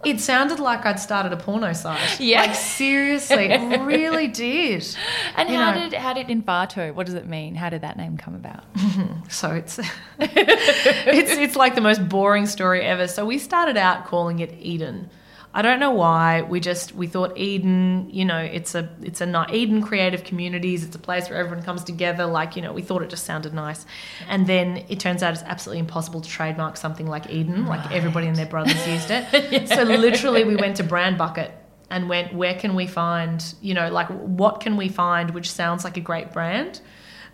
[0.06, 2.20] it sounded like I'd started a porno site.
[2.20, 2.42] Yeah.
[2.42, 4.86] Like seriously, it really did.
[5.38, 5.90] And You how know.
[5.90, 6.94] did how did Envato?
[6.94, 7.56] What does it mean?
[7.56, 8.64] How did that name come about?
[9.30, 9.80] So it's
[10.20, 13.08] it's it's like the most boring story ever.
[13.08, 15.10] So we started out calling it Eden.
[15.56, 16.42] I don't know why.
[16.42, 20.84] We just we thought Eden, you know, it's a it's a ni- Eden Creative Communities.
[20.84, 22.26] It's a place where everyone comes together.
[22.26, 23.86] Like you know, we thought it just sounded nice,
[24.28, 27.68] and then it turns out it's absolutely impossible to trademark something like Eden.
[27.68, 29.70] Like everybody and their brothers used it.
[29.74, 31.52] So literally, we went to Brand Bucket
[31.90, 35.84] and went, where can we find, you know, like what can we find which sounds
[35.84, 36.82] like a great brand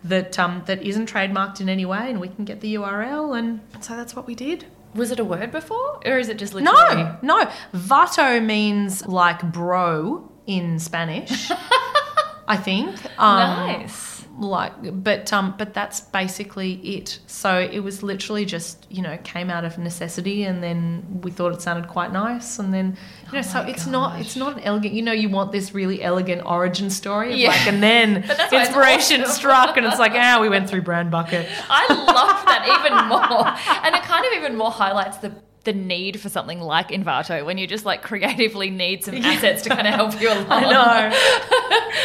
[0.04, 3.60] that um, that isn't trademarked in any way, and we can get the URL, and
[3.80, 4.66] so that's what we did.
[4.94, 7.04] Was it a word before, or is it just literally?
[7.04, 7.50] No, no.
[7.74, 11.50] Vato means like bro in Spanish.
[12.48, 12.96] I think.
[13.18, 14.19] Um, nice.
[14.40, 17.18] Like, but um, but that's basically it.
[17.26, 21.52] So it was literally just you know came out of necessity, and then we thought
[21.52, 24.60] it sounded quite nice, and then you know Oh so it's not it's not an
[24.60, 24.94] elegant.
[24.94, 27.48] You know, you want this really elegant origin story, of Yeah.
[27.50, 29.34] like, and then But that's why it's inspiration awesome.
[29.34, 31.46] struck, and it's like, ah, we went through Brand Bucket.
[31.68, 33.46] I love that even more,
[33.84, 35.32] and it kind of even more highlights the
[35.64, 39.68] the need for something like Envato when you just like creatively need some assets to
[39.68, 40.46] kind of help you along.
[40.50, 40.70] I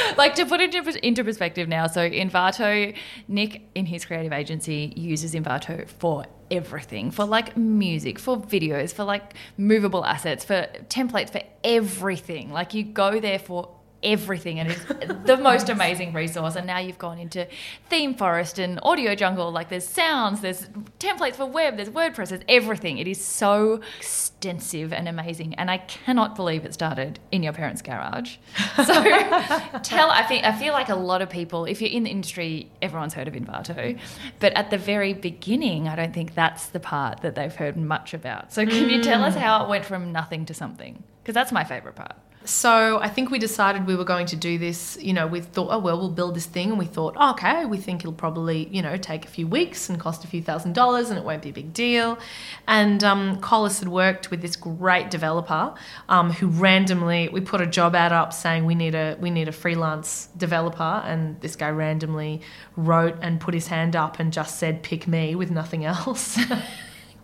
[0.05, 0.15] know.
[0.17, 1.87] like to put it into, into perspective now.
[1.87, 2.95] So Envato,
[3.27, 9.03] Nick in his creative agency uses Envato for everything for like music for videos for
[9.03, 13.74] like movable assets for templates for everything like you go there for
[14.05, 14.59] everything.
[14.59, 14.85] And it's
[15.25, 16.55] the most amazing resource.
[16.55, 17.47] And now you've gone into
[17.89, 19.51] theme forest and audio jungle.
[19.51, 20.67] Like there's sounds there's
[20.99, 22.99] templates for web there's wordpress there's everything.
[22.99, 25.55] It is so extensive and amazing.
[25.55, 28.37] And i cannot believe it started in your parents garage.
[28.77, 28.93] So
[29.83, 32.69] tell i think i feel like a lot of people if you're in the industry
[32.81, 33.97] everyone's heard of Envato
[34.39, 38.13] but at the very beginning i don't think that's the part that they've heard much
[38.13, 38.53] about.
[38.53, 39.39] So can you tell us hmm.
[39.39, 41.03] how it went from nothing to something?
[41.21, 42.15] Because that's my favorite part
[42.45, 44.97] So I think we decided we were going to do this.
[45.01, 47.65] You know, we thought, oh well, we'll build this thing, and we thought, oh, okay,
[47.65, 50.73] we think it'll probably, you know, take a few weeks and cost a few thousand
[50.73, 52.17] dollars, and it won't be a big deal.
[52.67, 55.73] And um, Collis had worked with this great developer
[56.07, 59.47] um, who randomly we put a job ad up saying we need a we need
[59.47, 62.41] a freelance developer, and this guy randomly
[62.75, 66.39] wrote and put his hand up and just said, pick me with nothing else.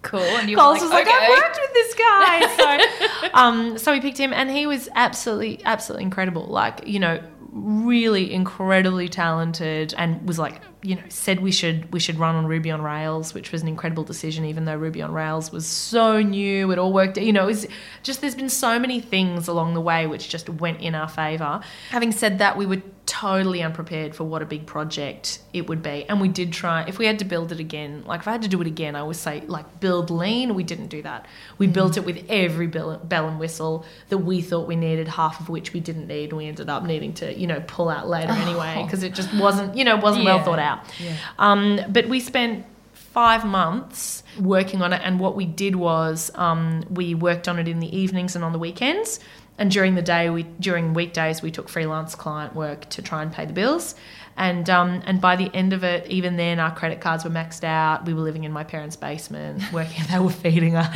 [0.02, 1.16] cool and you Collis were was like, okay.
[1.16, 2.48] I've worked with this guy.
[2.62, 6.46] So, um, so we picked him, and he was absolutely, absolutely incredible.
[6.46, 12.00] Like, you know, really incredibly talented, and was like, you know, said we should we
[12.00, 15.12] should run on Ruby on Rails, which was an incredible decision, even though Ruby on
[15.12, 16.72] Rails was so new.
[16.72, 17.18] It all worked.
[17.18, 17.68] You know, it was
[18.04, 21.62] just there's been so many things along the way which just went in our favor.
[21.90, 26.06] Having said that, we were totally unprepared for what a big project it would be.
[26.08, 28.42] And we did try, if we had to build it again, like if I had
[28.44, 30.56] to do it again, I would say, like, build lean.
[30.56, 31.26] We didn't do that.
[31.58, 35.40] We built it with every bell, bell and whistle that we thought we needed, half
[35.40, 36.30] of which we didn't need.
[36.30, 39.34] And we ended up needing to, you know, pull out later anyway, because it just
[39.34, 40.80] wasn't, you know, wasn't well thought out.
[41.00, 41.16] Yeah.
[41.38, 46.82] Um, but we spent five months working on it, and what we did was um,
[46.90, 49.20] we worked on it in the evenings and on the weekends.
[49.62, 53.32] And during the day, we during weekdays, we took freelance client work to try and
[53.32, 53.93] pay the bills.
[54.36, 57.63] And um, and by the end of it, even then, our credit cards were maxed
[57.63, 58.08] out.
[58.08, 60.04] We were living in my parents' basement, working.
[60.10, 60.91] They were feeding us,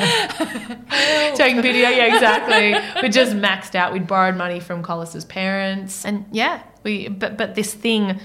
[1.37, 1.89] taking video.
[1.89, 3.01] Yeah, exactly.
[3.03, 3.93] we just maxed out.
[3.93, 7.07] We'd borrowed money from Collis's parents, and yeah, we.
[7.07, 8.19] But but this thing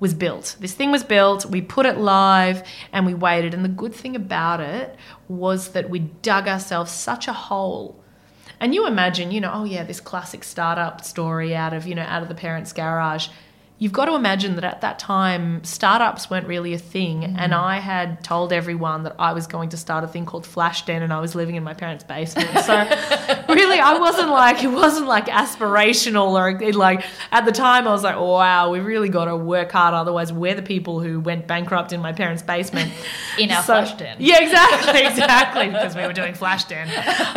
[0.00, 0.56] was built.
[0.58, 1.46] This thing was built.
[1.46, 3.54] We put it live, and we waited.
[3.54, 4.96] And the good thing about it
[5.28, 8.03] was that we dug ourselves such a hole.
[8.60, 12.02] And you imagine, you know, oh yeah, this classic startup story out of you know
[12.02, 13.28] out of the parents' garage
[13.84, 17.34] you've got to imagine that at that time startups weren't really a thing mm.
[17.36, 21.02] and i had told everyone that i was going to start a thing called flashden
[21.02, 22.48] and i was living in my parents basement.
[22.64, 22.72] So
[23.46, 28.02] really i wasn't like it wasn't like aspirational or like at the time i was
[28.02, 31.92] like wow we really got to work hard otherwise we're the people who went bankrupt
[31.92, 32.90] in my parents basement.
[33.38, 36.88] In our so, flashden yeah exactly exactly because we were doing flashden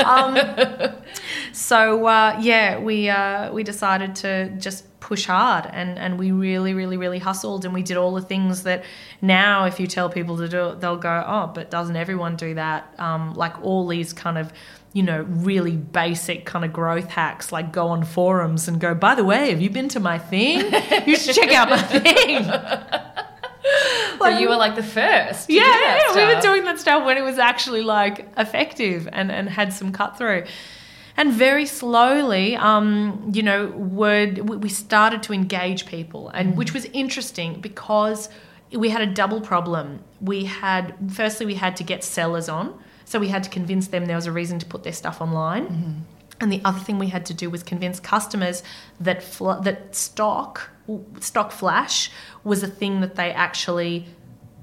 [0.05, 0.35] um,
[1.51, 6.73] so uh, yeah we uh, we decided to just push hard and and we really
[6.73, 8.83] really really hustled and we did all the things that
[9.21, 12.53] now if you tell people to do it they'll go oh but doesn't everyone do
[12.55, 12.93] that?
[12.97, 14.51] Um, like all these kind of
[14.93, 19.13] you know really basic kind of growth hacks like go on forums and go by
[19.15, 20.59] the way have you been to my thing?
[21.05, 22.47] You should check out my thing.
[22.47, 23.17] Like,
[24.19, 27.23] so you were like the first yeah, yeah we were doing that stuff when it
[27.23, 30.43] was actually like effective and and had some cut through
[31.17, 36.85] and very slowly, um, you know, would we started to engage people, and which was
[36.85, 38.29] interesting because
[38.71, 40.03] we had a double problem.
[40.21, 44.05] We had firstly we had to get sellers on, so we had to convince them
[44.05, 45.65] there was a reason to put their stuff online.
[45.67, 45.91] Mm-hmm.
[46.39, 48.61] And the other thing we had to do was convince customers
[48.99, 50.69] that fl- that stock
[51.19, 52.11] stock flash
[52.43, 54.05] was a thing that they actually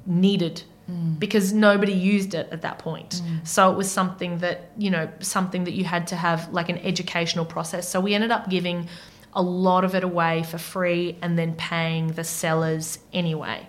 [0.07, 1.19] needed Mm.
[1.19, 3.23] because nobody used it at that point.
[3.25, 3.49] Mm.
[3.49, 6.77] So it was something that, you know, something that you had to have like an
[6.77, 7.89] educational process.
[7.89, 8.89] So we ended up giving
[9.33, 13.67] a lot of it away for free and then paying the sellers anyway.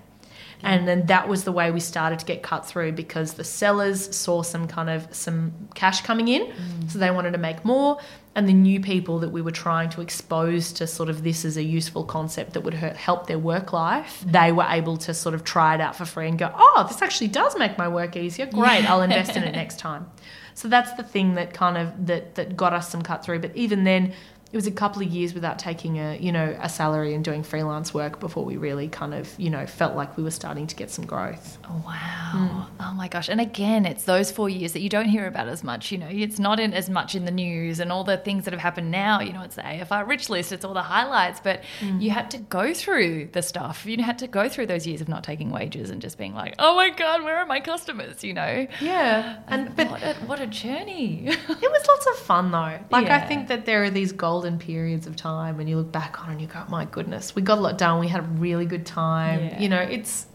[0.64, 4.16] And then that was the way we started to get cut through because the sellers
[4.16, 6.92] saw some kind of some cash coming in, mm.
[6.92, 8.00] so they wanted to make more
[8.36, 11.56] and the new people that we were trying to expose to sort of this as
[11.56, 15.46] a useful concept that would help their work life, they were able to sort of
[15.46, 18.46] try it out for free and go, oh, this actually does make my work easier.
[18.46, 18.94] Great, yeah.
[18.94, 20.08] I'll invest in it next time.
[20.54, 23.40] So that's the thing that kind of that that got us some cut through.
[23.40, 24.14] But even then,
[24.52, 27.44] it was a couple of years without taking a you know a salary and doing
[27.44, 30.76] freelance work before we really kind of you know felt like we were starting to
[30.76, 31.58] get some growth.
[31.66, 32.32] Oh, wow!
[32.34, 32.66] Mm.
[32.80, 33.28] Oh my gosh!
[33.28, 35.92] And again, it's those four years that you don't hear about as much.
[35.92, 38.54] You know, it's not in as much in the news and all the things that
[38.54, 39.20] have happened now.
[39.20, 42.02] You know, it's the AFR Rich List, it's all the highlights, but mm.
[42.02, 43.86] you had to go through the stuff.
[43.86, 46.56] You had to go through those years of not taking wages and just being like,
[46.60, 48.24] oh my god, where are my customers?
[48.24, 48.68] You know?
[48.80, 49.40] Yeah.
[49.48, 51.26] And but what a, what a journey.
[51.28, 52.80] it was lots of fun though.
[52.90, 53.18] Like yeah.
[53.18, 56.22] I think that there are these golden golden periods of time and you look back
[56.22, 58.02] on and you go, my goodness, we got a lot done.
[58.02, 59.40] We had a really good time.
[59.40, 59.62] Yeah.
[59.62, 60.26] You know, it's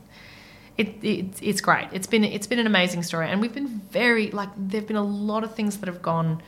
[0.78, 1.88] it, it, it's great.
[1.92, 5.02] It's been it's been an amazing story, and we've been very like there've been a
[5.02, 6.42] lot of things that have gone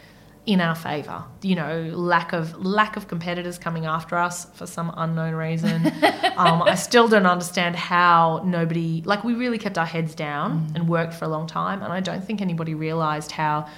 [0.46, 1.24] in our favor.
[1.42, 5.86] You know, lack of lack of competitors coming after us for some unknown reason.
[6.38, 10.76] um, I still don't understand how nobody like we really kept our heads down mm.
[10.76, 13.68] and worked for a long time, and I don't think anybody realized how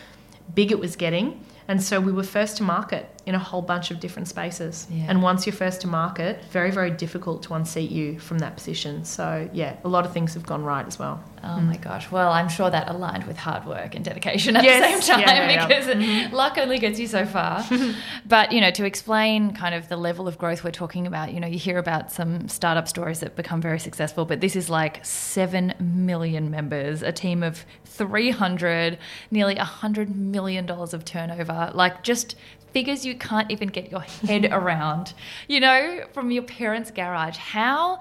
[0.55, 1.45] big it was getting.
[1.69, 4.87] And so we were first to market in a whole bunch of different spaces.
[4.91, 5.07] Yeah.
[5.09, 9.05] And once you're first to market, very, very difficult to unseat you from that position.
[9.05, 11.23] So, yeah, a lot of things have gone right as well.
[11.47, 11.67] Oh mm.
[11.67, 12.11] my gosh.
[12.11, 14.81] Well, I'm sure that aligned with hard work and dedication at yes.
[14.81, 16.35] the same time yeah, yeah, because mm-hmm.
[16.35, 17.63] luck only gets you so far.
[18.27, 21.41] but, you know, to explain kind of the level of growth we're talking about, you
[21.41, 25.05] know, you hear about some startup stories that become very successful, but this is like
[25.05, 28.99] 7 million members, a team of 300,
[29.31, 31.71] nearly $100 million of turnover.
[31.75, 32.37] Like just
[32.75, 35.15] figures you can't even get your head around,
[35.49, 37.37] you know, from your parents' garage.
[37.37, 38.01] How,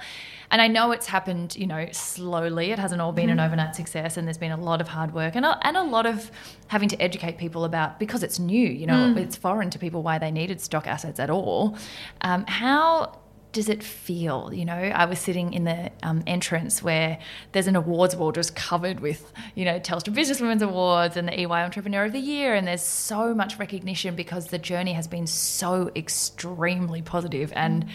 [0.51, 2.71] and I know it's happened, you know, slowly.
[2.71, 3.39] It hasn't all been mm-hmm.
[3.39, 5.83] an overnight success, and there's been a lot of hard work and a, and a
[5.83, 6.31] lot of
[6.67, 9.17] having to educate people about because it's new, you know, mm.
[9.17, 11.77] it's foreign to people why they needed stock assets at all.
[12.21, 13.19] Um, how
[13.53, 14.51] does it feel?
[14.51, 17.19] You know, I was sitting in the um, entrance where
[17.51, 21.45] there's an awards wall just covered with, you know, Telstra Businesswomen's Awards and the EY
[21.45, 22.55] Entrepreneur of the Year.
[22.55, 27.85] And there's so much recognition because the journey has been so extremely positive and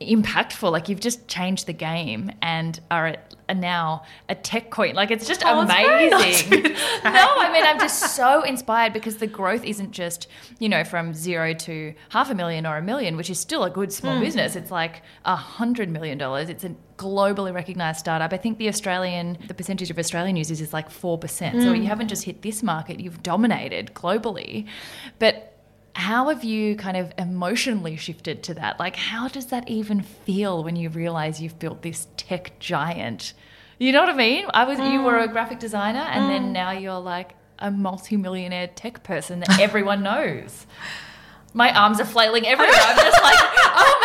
[0.00, 0.70] impactful.
[0.70, 4.94] Like you've just changed the game and are at are now a tech queen.
[4.94, 6.62] Like it's just oh, amazing.
[7.04, 10.28] No, I mean I'm just so inspired because the growth isn't just
[10.58, 13.70] you know from zero to half a million or a million, which is still a
[13.70, 14.20] good small mm.
[14.20, 14.56] business.
[14.56, 16.48] It's like a hundred million dollars.
[16.48, 18.32] It's a globally recognized startup.
[18.32, 21.56] I think the Australian the percentage of Australian users is like four percent.
[21.56, 21.62] Mm.
[21.62, 24.66] So you haven't just hit this market; you've dominated globally.
[25.18, 25.54] But
[25.94, 28.78] How have you kind of emotionally shifted to that?
[28.78, 33.32] Like, how does that even feel when you realize you've built this tech giant?
[33.78, 34.46] You know what I mean?
[34.54, 34.92] I was, mm.
[34.92, 35.32] you were a mm.
[35.32, 36.28] graphic designer, and mm.
[36.28, 40.66] then now you're like a multi-millionaire tech person that everyone knows.
[41.52, 42.74] My arms are flailing everywhere.
[42.76, 43.97] I'm just like, oh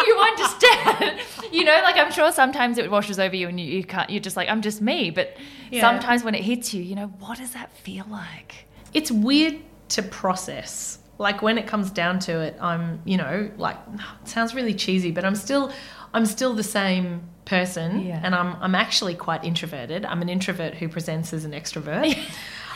[0.00, 1.20] do you understand?
[1.52, 4.08] You know, like I'm sure sometimes it washes over you and you, you can't.
[4.08, 5.10] You're just like, I'm just me.
[5.10, 5.36] But
[5.70, 5.82] yeah.
[5.82, 8.64] sometimes when it hits you, you know, what does that feel like?
[8.94, 9.58] It's weird
[9.90, 10.98] to process.
[11.18, 13.76] Like when it comes down to it, I'm, you know, like
[14.22, 15.70] it sounds really cheesy, but I'm still,
[16.14, 18.20] I'm still the same person, yeah.
[18.22, 20.04] and I'm I'm actually quite introverted.
[20.04, 22.16] I'm an introvert who presents as an extrovert.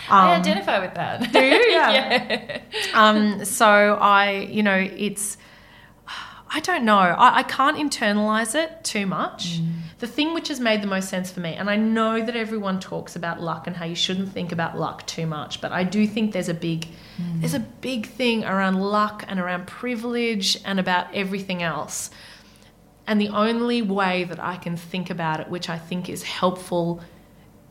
[0.09, 1.33] Um, I identify with that.
[1.33, 1.67] Do you?
[1.73, 1.91] Yeah.
[1.91, 2.61] yeah.
[2.95, 5.37] Um, so I, you know, it's.
[6.49, 6.99] I don't know.
[6.99, 9.61] I, I can't internalize it too much.
[9.61, 9.73] Mm.
[9.99, 12.81] The thing which has made the most sense for me, and I know that everyone
[12.81, 16.07] talks about luck and how you shouldn't think about luck too much, but I do
[16.07, 16.87] think there's a big,
[17.21, 17.41] mm.
[17.41, 22.11] there's a big thing around luck and around privilege and about everything else.
[23.07, 27.01] And the only way that I can think about it, which I think is helpful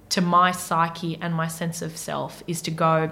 [0.10, 3.12] to my psyche and my sense of self, is to go,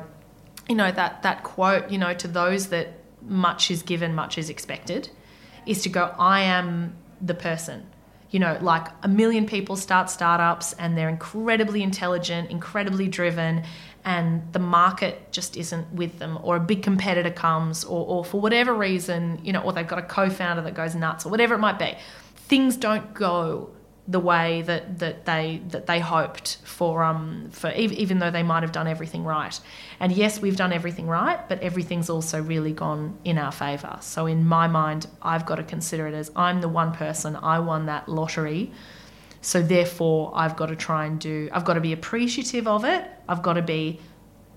[0.67, 4.49] you know, that, that quote, you know, to those that much is given, much is
[4.49, 5.09] expected,
[5.65, 7.85] is to go, I am the person.
[8.31, 13.63] You know, like a million people start startups and they're incredibly intelligent, incredibly driven,
[14.05, 18.41] and the market just isn't with them, or a big competitor comes, or, or for
[18.41, 21.55] whatever reason, you know, or they've got a co founder that goes nuts, or whatever
[21.55, 21.95] it might be.
[22.35, 23.69] Things don't go
[24.07, 28.61] the way that, that they that they hoped for um for even though they might
[28.61, 29.59] have done everything right.
[29.99, 34.25] And yes we've done everything right but everything's also really gone in our favor so
[34.25, 37.85] in my mind I've got to consider it as I'm the one person I won
[37.85, 38.71] that lottery.
[39.43, 43.05] So therefore, I've got to try and do, I've got to be appreciative of it.
[43.27, 43.99] I've got to be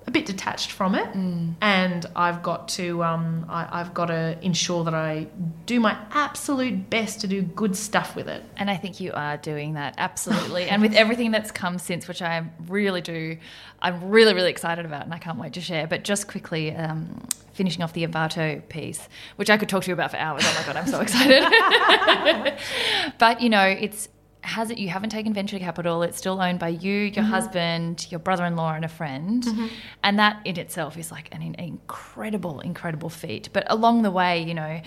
[0.06, 1.54] a bit detached from it, mm.
[1.60, 5.26] and I've got to, um, I, have got to ensure that I
[5.66, 8.44] do my absolute best to do good stuff with it.
[8.56, 12.22] And I think you are doing that absolutely, and with everything that's come since, which
[12.22, 13.36] I really do,
[13.82, 15.86] I'm really really excited about, and I can't wait to share.
[15.86, 16.74] But just quickly.
[16.74, 17.26] Um,
[17.56, 20.42] finishing off the Envato piece, which I could talk to you about for hours.
[20.44, 21.42] Oh my god, I'm so excited!
[23.18, 24.10] but you know, it's
[24.46, 27.24] has it you haven't taken venture capital it's still owned by you your mm-hmm.
[27.24, 29.66] husband your brother-in-law and a friend mm-hmm.
[30.02, 34.54] and that in itself is like an, incredible incredible feat but along the way you
[34.54, 34.80] know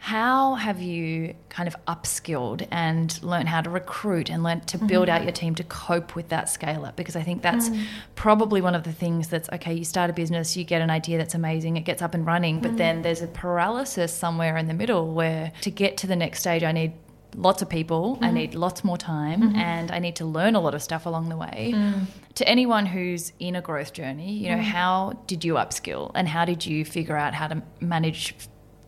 [0.00, 5.08] how have you kind of upskilled and learned how to recruit and learned to build
[5.08, 5.16] mm-hmm.
[5.16, 7.84] out your team to cope with that scale up because i think that's mm.
[8.16, 11.16] probably one of the things that's okay you start a business you get an idea
[11.16, 12.76] that's amazing it gets up and running but mm.
[12.78, 16.64] then there's a paralysis somewhere in the middle where to get to the next stage
[16.64, 16.92] i need
[17.34, 18.14] lots of people.
[18.14, 18.24] Mm-hmm.
[18.24, 19.56] I need lots more time mm-hmm.
[19.56, 21.72] and I need to learn a lot of stuff along the way.
[21.74, 22.06] Mm.
[22.34, 24.62] To anyone who's in a growth journey, you know, mm.
[24.62, 28.34] how did you upskill and how did you figure out how to manage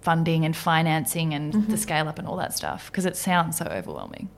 [0.00, 1.70] funding and financing and mm-hmm.
[1.70, 2.90] the scale up and all that stuff?
[2.90, 4.28] Because it sounds so overwhelming.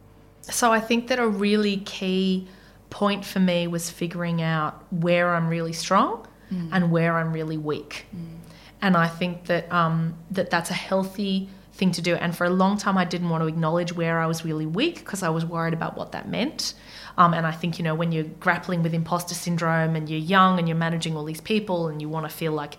[0.42, 2.48] So I think that a really key
[2.90, 6.68] point for me was figuring out where I'm really strong mm.
[6.72, 8.06] and where I'm really weak.
[8.14, 8.38] Mm.
[8.80, 11.48] And I think that um, that that's a healthy
[11.78, 12.16] thing to do.
[12.16, 14.98] And for a long time, I didn't want to acknowledge where I was really weak
[14.98, 16.74] because I was worried about what that meant.
[17.16, 20.58] Um, and I think, you know, when you're grappling with imposter syndrome and you're young
[20.58, 22.76] and you're managing all these people and you want to feel like,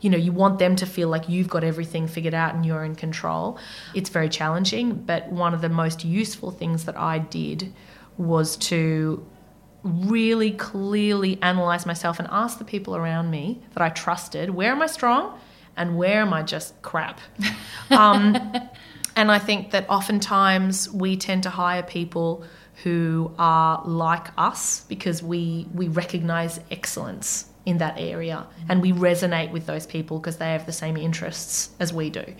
[0.00, 2.84] you know, you want them to feel like you've got everything figured out and you're
[2.84, 3.58] in control.
[3.94, 4.94] It's very challenging.
[4.94, 7.72] But one of the most useful things that I did
[8.16, 9.26] was to
[9.82, 14.82] really clearly analyze myself and ask the people around me that I trusted where am
[14.82, 15.38] I strong?
[15.78, 17.20] And where am I just crap?
[17.90, 18.36] Um,
[19.16, 22.44] and I think that oftentimes we tend to hire people
[22.84, 29.50] who are like us because we we recognize excellence in that area and we resonate
[29.50, 32.20] with those people because they have the same interests as we do.
[32.20, 32.34] Mm.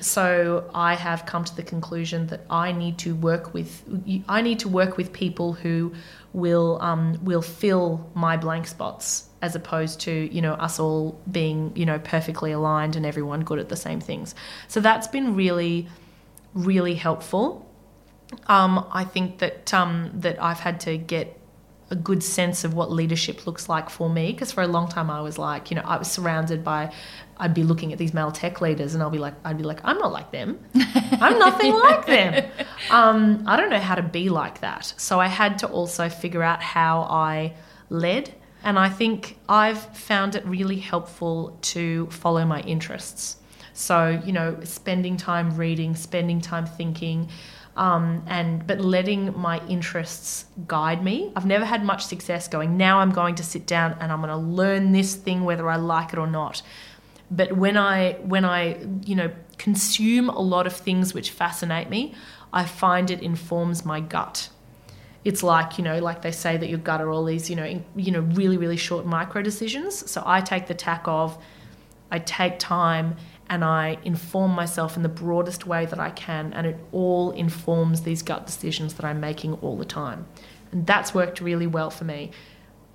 [0.00, 3.84] So I have come to the conclusion that I need to work with
[4.28, 5.92] I need to work with people who
[6.32, 11.72] will um, will fill my blank spots as opposed to you know us all being
[11.74, 14.34] you know perfectly aligned and everyone good at the same things.
[14.68, 15.88] So that's been really
[16.54, 17.68] really helpful.
[18.46, 21.38] Um, I think that um, that I've had to get
[21.90, 25.10] a good sense of what leadership looks like for me because for a long time
[25.10, 26.90] I was like you know I was surrounded by
[27.36, 29.80] I'd be looking at these male tech leaders and I'll be like I'd be like
[29.84, 30.58] I'm not like them
[31.20, 32.50] I'm nothing like them
[32.90, 36.42] um, I don't know how to be like that so I had to also figure
[36.42, 37.56] out how I
[37.90, 38.34] led
[38.64, 43.36] and I think I've found it really helpful to follow my interests.
[43.74, 47.28] So, you know, spending time reading, spending time thinking,
[47.76, 51.32] um, and but letting my interests guide me.
[51.34, 54.30] I've never had much success going, now I'm going to sit down and I'm going
[54.30, 56.62] to learn this thing whether I like it or not.
[57.30, 62.14] But when I when I you know consume a lot of things which fascinate me,
[62.52, 64.50] I find it informs my gut.
[65.24, 67.64] It's like you know, like they say that your gut are all these you know
[67.64, 70.10] in, you know really really short micro decisions.
[70.10, 71.38] So I take the tack of
[72.10, 73.16] I take time
[73.48, 78.02] and I inform myself in the broadest way that I can, and it all informs
[78.02, 80.26] these gut decisions that I'm making all the time.
[80.70, 82.30] And that's worked really well for me.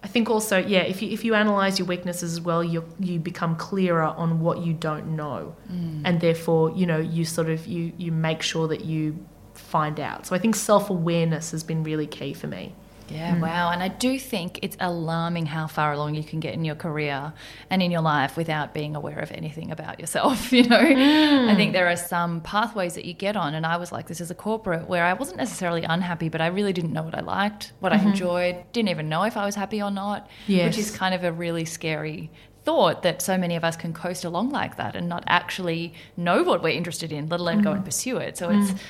[0.03, 3.19] I think also, yeah, if you if you analyze your weaknesses as well, you you
[3.19, 6.01] become clearer on what you don't know, mm.
[6.05, 9.25] and therefore, you know, you sort of you you make sure that you
[9.68, 10.26] find out.
[10.26, 12.74] So I think self awareness has been really key for me.
[13.09, 13.41] Yeah, mm.
[13.41, 13.72] wow.
[13.72, 17.34] And I do think it's alarming how far along you can get in your career
[17.70, 20.78] and in your life without being aware of anything about yourself, you know.
[20.78, 21.49] Mm.
[21.49, 24.20] I think there are some pathways that you get on and I was like this
[24.20, 27.22] as a corporate where I wasn't necessarily unhappy, but I really didn't know what I
[27.22, 28.07] liked, what mm-hmm.
[28.07, 30.68] I enjoyed, didn't even know if I was happy or not, yes.
[30.68, 32.30] which is kind of a really scary
[32.68, 36.43] thought that so many of us can coast along like that and not actually know
[36.43, 37.63] what we're interested in, let alone mm.
[37.63, 38.38] go and pursue it.
[38.38, 38.61] So mm.
[38.61, 38.82] it's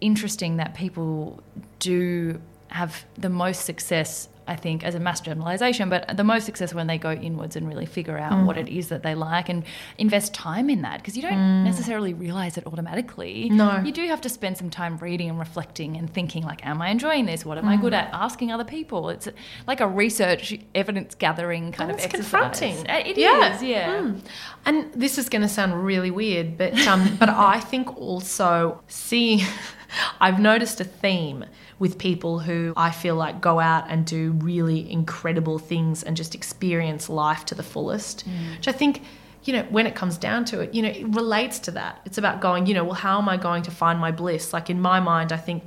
[0.00, 1.42] interesting that people
[1.78, 6.72] do have the most success I think, as a mass generalization, but the most success
[6.72, 8.46] when they go inwards and really figure out mm.
[8.46, 9.64] what it is that they like and
[9.98, 11.64] invest time in that because you don't mm.
[11.64, 13.48] necessarily realize it automatically.
[13.50, 13.80] No.
[13.84, 16.90] You do have to spend some time reading and reflecting and thinking, like, am I
[16.90, 17.44] enjoying this?
[17.44, 17.70] What am mm.
[17.70, 18.10] I good at?
[18.12, 19.10] Asking other people.
[19.10, 19.28] It's
[19.66, 22.20] like a research, evidence gathering kind of exercise.
[22.20, 22.88] confronting.
[22.88, 23.54] Uh, it yeah.
[23.54, 24.00] is, yeah.
[24.00, 24.20] Mm.
[24.64, 29.40] And this is going to sound really weird, but, um, but I think also seeing,
[30.20, 31.44] I've noticed a theme
[31.78, 36.34] with people who I feel like go out and do really incredible things and just
[36.34, 38.56] experience life to the fullest, mm.
[38.56, 39.02] which I think
[39.46, 42.00] you know, when it comes down to it, you know, it relates to that.
[42.04, 44.52] It's about going, you know, well, how am I going to find my bliss?
[44.52, 45.62] Like in my mind, I think,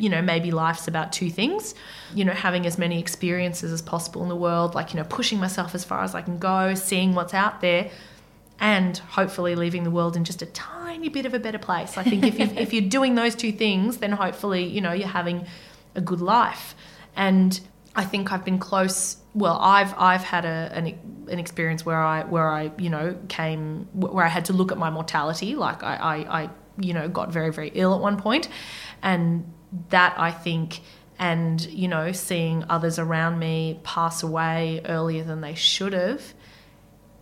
[0.00, 1.74] you know, maybe life's about two things,
[2.14, 5.38] you know, having as many experiences as possible in the world, like, you know, pushing
[5.38, 7.90] myself as far as I can go, seeing what's out there,
[8.58, 11.96] and hopefully leaving the world in just a tiny bit of a better place.
[11.98, 15.08] I think if, you if you're doing those two things, then hopefully, you know, you're
[15.08, 15.46] having
[15.94, 16.74] a good life.
[17.16, 17.58] And
[17.94, 19.16] I think I've been close.
[19.34, 23.88] Well, I've I've had a, an, an experience where I where I you know came
[23.92, 25.54] where I had to look at my mortality.
[25.54, 28.48] Like I, I, I you know got very very ill at one point,
[29.02, 29.52] and
[29.90, 30.80] that I think
[31.18, 36.22] and you know seeing others around me pass away earlier than they should have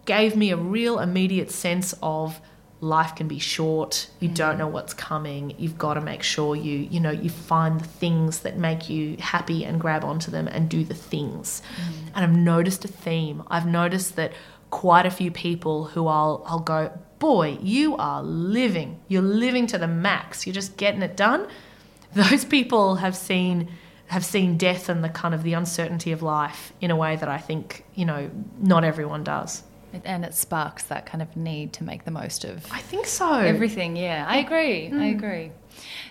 [0.05, 2.41] gave me a real immediate sense of
[2.81, 4.09] life can be short.
[4.21, 4.35] You mm.
[4.35, 5.55] don't know what's coming.
[5.59, 9.17] You've got to make sure you you know you find the things that make you
[9.19, 11.63] happy and grab onto them and do the things.
[11.77, 11.93] Mm.
[12.15, 13.43] and i've noticed a theme.
[13.49, 14.33] I've noticed that
[14.71, 19.01] quite a few people who i'll i'll go boy you are living.
[19.09, 20.47] You're living to the max.
[20.47, 21.47] You're just getting it done.
[22.15, 23.69] Those people have seen
[24.07, 27.29] have seen death and the kind of the uncertainty of life in a way that
[27.29, 28.29] i think you know
[28.59, 29.63] not everyone does
[30.05, 32.67] and it sparks that kind of need to make the most of.
[32.71, 33.33] I think so.
[33.33, 34.25] Everything, yeah.
[34.29, 34.89] I agree.
[34.89, 35.01] Mm.
[35.01, 35.53] I agree.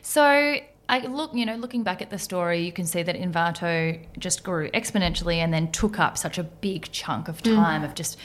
[0.02, 0.60] So
[0.90, 4.44] I look, you know, looking back at the story, you can see that Envato just
[4.44, 7.54] grew exponentially and then took up such a big chunk of mm.
[7.56, 7.86] time mm.
[7.86, 8.18] of just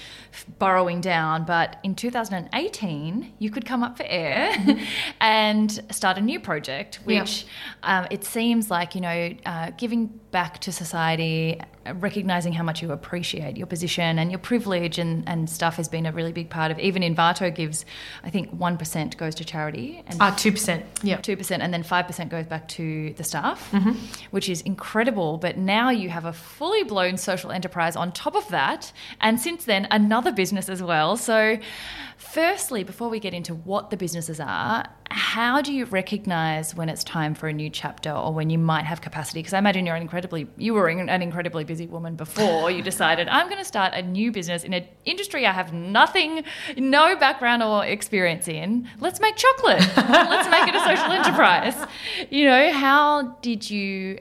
[0.58, 1.44] burrowing down.
[1.44, 4.82] But in 2018, you could come up for air mm-hmm.
[5.20, 7.46] and start a new project, which
[7.82, 11.60] um, it seems like, you know, uh, giving back to society
[11.92, 16.06] recognizing how much you appreciate your position and your privilege and, and stuff has been
[16.06, 17.84] a really big part of even Envato gives
[18.24, 21.18] I think 1% goes to charity and uh, 2% yeah.
[21.18, 23.92] 2% and then 5% goes back to the staff mm-hmm.
[24.32, 25.38] which is incredible.
[25.38, 28.92] But now you have a fully blown social enterprise on top of that.
[29.20, 31.16] And since then another business as well.
[31.16, 31.58] So
[32.16, 37.04] Firstly, before we get into what the businesses are, how do you recognize when it's
[37.04, 39.40] time for a new chapter or when you might have capacity?
[39.40, 43.28] Because I imagine you're an incredibly, you were an incredibly busy woman before you decided,
[43.28, 46.44] I'm going to start a new business in an industry I have nothing,
[46.76, 48.88] no background or experience in.
[49.00, 49.80] Let's make chocolate.
[49.96, 51.76] Let's make it a social enterprise.
[52.30, 54.18] You know, how did you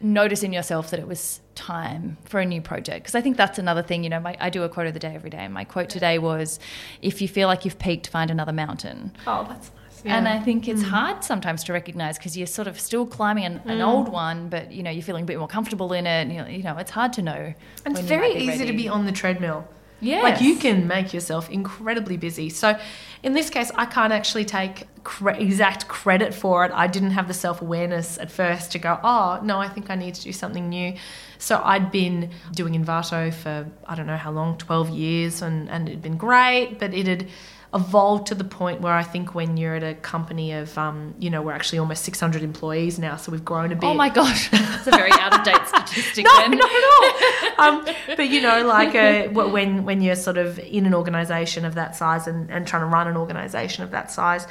[0.00, 3.58] notice in yourself that it was time for a new project because i think that's
[3.58, 5.52] another thing you know my, i do a quote of the day every day and
[5.52, 6.58] my quote today was
[7.02, 10.16] if you feel like you've peaked find another mountain oh that's nice yeah.
[10.16, 10.86] and i think it's mm.
[10.86, 13.86] hard sometimes to recognize because you're sort of still climbing an, an mm.
[13.86, 16.38] old one but you know you're feeling a bit more comfortable in it and you
[16.38, 17.52] know, you know it's hard to know
[17.84, 18.66] and it's very easy ready.
[18.66, 19.68] to be on the treadmill
[20.00, 20.22] yeah.
[20.22, 22.48] Like you can make yourself incredibly busy.
[22.48, 22.78] So
[23.22, 26.72] in this case, I can't actually take cre- exact credit for it.
[26.74, 29.94] I didn't have the self awareness at first to go, oh, no, I think I
[29.94, 30.94] need to do something new.
[31.38, 35.88] So I'd been doing Envato for I don't know how long, 12 years, and, and
[35.88, 37.28] it'd been great, but it had
[37.72, 41.30] evolved to the point where I think when you're at a company of, um, you
[41.30, 43.86] know, we're actually almost 600 employees now, so we've grown a bit.
[43.86, 46.24] Oh my gosh, that's a very out of date statistic.
[46.24, 46.50] no, then.
[46.52, 47.40] not at all.
[47.60, 47.84] Um,
[48.16, 51.94] but you know, like uh, when when you're sort of in an organisation of that
[51.94, 54.46] size and, and trying to run an organisation of that size,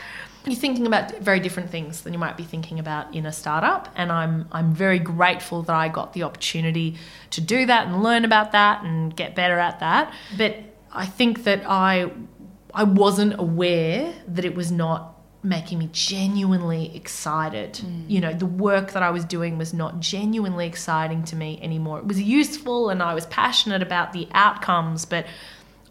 [0.45, 3.89] you're thinking about very different things than you might be thinking about in a startup.
[3.95, 6.97] And I'm I'm very grateful that I got the opportunity
[7.31, 10.13] to do that and learn about that and get better at that.
[10.37, 10.57] But
[10.91, 12.11] I think that I
[12.73, 17.73] I wasn't aware that it was not making me genuinely excited.
[17.75, 18.09] Mm.
[18.09, 21.99] You know, the work that I was doing was not genuinely exciting to me anymore.
[21.99, 25.25] It was useful and I was passionate about the outcomes, but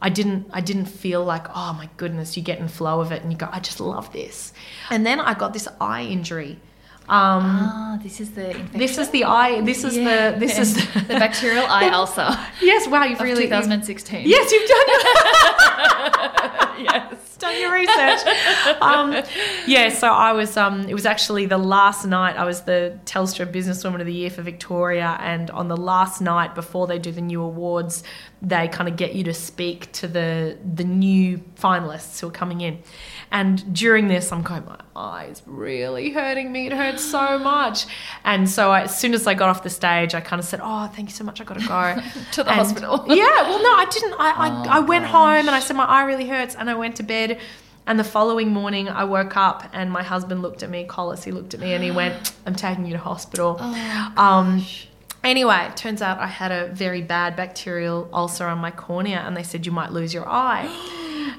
[0.01, 3.23] I didn't I didn't feel like, oh my goodness, you get in flow of it
[3.23, 4.53] and you go, I just love this.
[4.91, 6.59] And then I got this eye injury.
[7.09, 8.79] Um, ah, this is the infection?
[8.79, 9.63] This is the eye.
[9.63, 10.33] This is yeah.
[10.33, 12.29] the this is the, the bacterial eye ulcer.
[12.61, 14.21] Yes, wow, you've really 2016.
[14.21, 14.87] You've, yes, you've done
[16.85, 18.27] yes, done your research.
[18.83, 19.23] Um,
[19.67, 20.59] yeah, so I was.
[20.59, 22.37] Um, it was actually the last night.
[22.37, 26.55] I was the Telstra Businesswoman of the Year for Victoria, and on the last night
[26.55, 28.03] before they do the new awards,
[28.41, 32.61] they kind of get you to speak to the the new finalists who are coming
[32.61, 32.83] in.
[33.31, 36.67] And during this, I'm going, my eyes really hurting me.
[36.67, 37.87] It hurts so much.
[38.25, 40.61] And so I, as soon as I got off the stage, I kind of said,
[40.63, 41.41] oh, thank you so much.
[41.41, 41.97] I got to go
[42.33, 43.05] to the and, hospital.
[43.09, 43.43] yeah.
[43.43, 44.15] Well, no, I didn't.
[44.15, 46.55] I, oh, I, I went home and I said, my eye really hurts.
[46.55, 47.39] And I went to bed.
[47.87, 51.33] And the following morning, I woke up and my husband looked at me, Collis, he
[51.33, 53.57] looked at me and he went, I'm taking you to hospital.
[53.59, 54.63] Oh, um,
[55.25, 59.37] Anyway, it turns out I had a very bad bacterial ulcer on my cornea, and
[59.37, 60.69] they said you might lose your eye.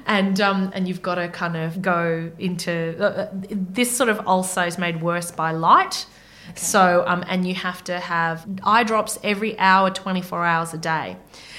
[0.05, 4.27] and um, and you've got to kind of go into uh, uh, this sort of
[4.27, 6.05] ulcer is made worse by light.
[6.49, 6.59] Okay.
[6.59, 11.15] So um, and you have to have eye drops every hour, 24 hours a day.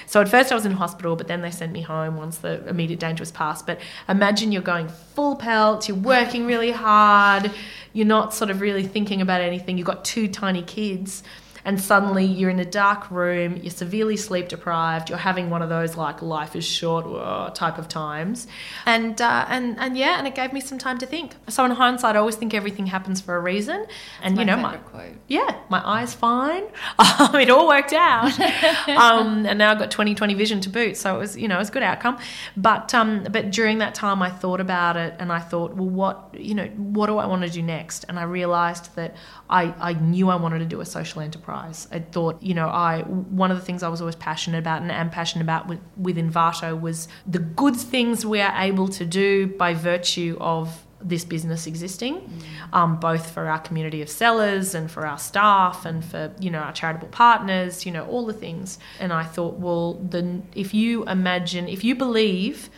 [0.06, 2.66] So at first I was in hospital, but then they sent me home once the
[2.68, 3.66] immediate danger was past.
[3.66, 7.52] But imagine you're going full pelt, you're working really hard,
[7.92, 9.78] you're not sort of really thinking about anything.
[9.78, 11.22] You've got two tiny kids
[11.70, 15.68] and suddenly you're in a dark room, you're severely sleep deprived, you're having one of
[15.68, 18.48] those like life is short uh, type of times,
[18.86, 21.36] and uh, and and yeah, and it gave me some time to think.
[21.48, 23.86] So in hindsight, I always think everything happens for a reason,
[24.20, 25.14] and you know my quote.
[25.28, 26.64] yeah, my eye's fine,
[26.98, 28.36] um, it all worked out,
[28.88, 31.60] um, and now I've got 20/20 vision to boot, so it was you know it
[31.60, 32.18] was a good outcome,
[32.56, 36.34] but um but during that time I thought about it and I thought, well, what
[36.36, 36.66] you know
[36.96, 39.14] what do I want to do next, and I realised that
[39.48, 41.88] I I knew I wanted to do a social enterprise enterprise.
[41.90, 44.90] I thought, you know, I one of the things I was always passionate about and
[44.90, 49.46] am passionate about with, with Envato was the good things we are able to do
[49.46, 52.74] by virtue of this business existing, mm.
[52.74, 56.58] um, both for our community of sellers and for our staff and for you know
[56.58, 58.78] our charitable partners, you know all the things.
[58.98, 62.70] And I thought, well, then if you imagine, if you believe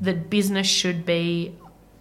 [0.00, 1.54] that business should be,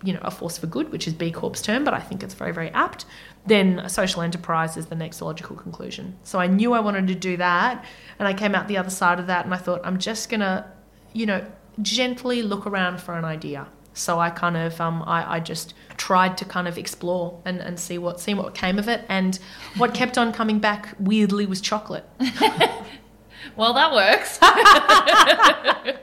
[0.03, 2.35] you know, a force for good, which is B Corp's term, but I think it's
[2.35, 3.05] very very apt
[3.45, 6.17] then a social enterprise is the next logical conclusion.
[6.23, 7.85] So I knew I wanted to do that,
[8.17, 10.71] and I came out the other side of that, and I thought I'm just gonna,
[11.13, 11.45] you know,
[11.81, 13.67] gently look around for an idea.
[13.93, 17.79] So I kind of, um, I, I just tried to kind of explore and, and
[17.79, 19.37] see what see what came of it, and
[19.77, 22.05] what kept on coming back weirdly was chocolate.
[23.55, 24.39] well, that works.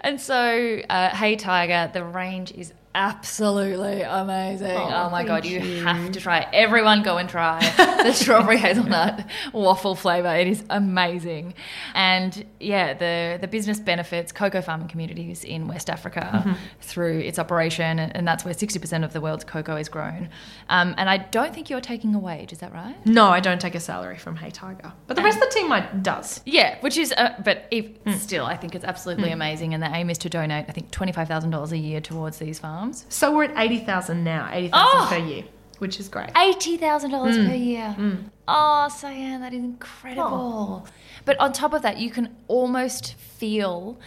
[0.00, 4.76] and so, uh, Hey Tiger, the range is absolutely amazing.
[4.76, 6.48] Oh, oh my god, you, you, have to try it.
[6.52, 7.60] Everyone go and try
[8.02, 10.34] the strawberry hazelnut waffle flavor.
[10.34, 11.54] It is amazing.
[11.94, 16.52] And yeah, the the business benefits cocoa farming communities in West Africa mm-hmm.
[16.80, 20.28] through its operation, and that's where 60% of the world's cocoa is grown.
[20.68, 22.96] Um, and I don't think you're taking a wage, is that right?
[23.06, 24.92] No, I don't take a salary from Hey Tiger.
[25.06, 26.40] But the and, rest of the team might, does.
[26.44, 28.14] Yeah, which is uh, but if, mm.
[28.14, 29.34] still I think it's absolutely mm.
[29.34, 32.87] amazing and the aim is to donate I think $25,000 a year towards these farms
[33.08, 35.06] So we're at 80,000 now, 80,000 oh!
[35.10, 35.44] per year,
[35.78, 36.32] which is great.
[36.34, 37.48] $80,000 mm.
[37.48, 37.94] per year.
[37.98, 38.24] Mm.
[38.46, 40.84] Oh, Cyan, that is incredible.
[40.86, 40.90] Oh.
[41.24, 43.98] But on top of that, you can almost feel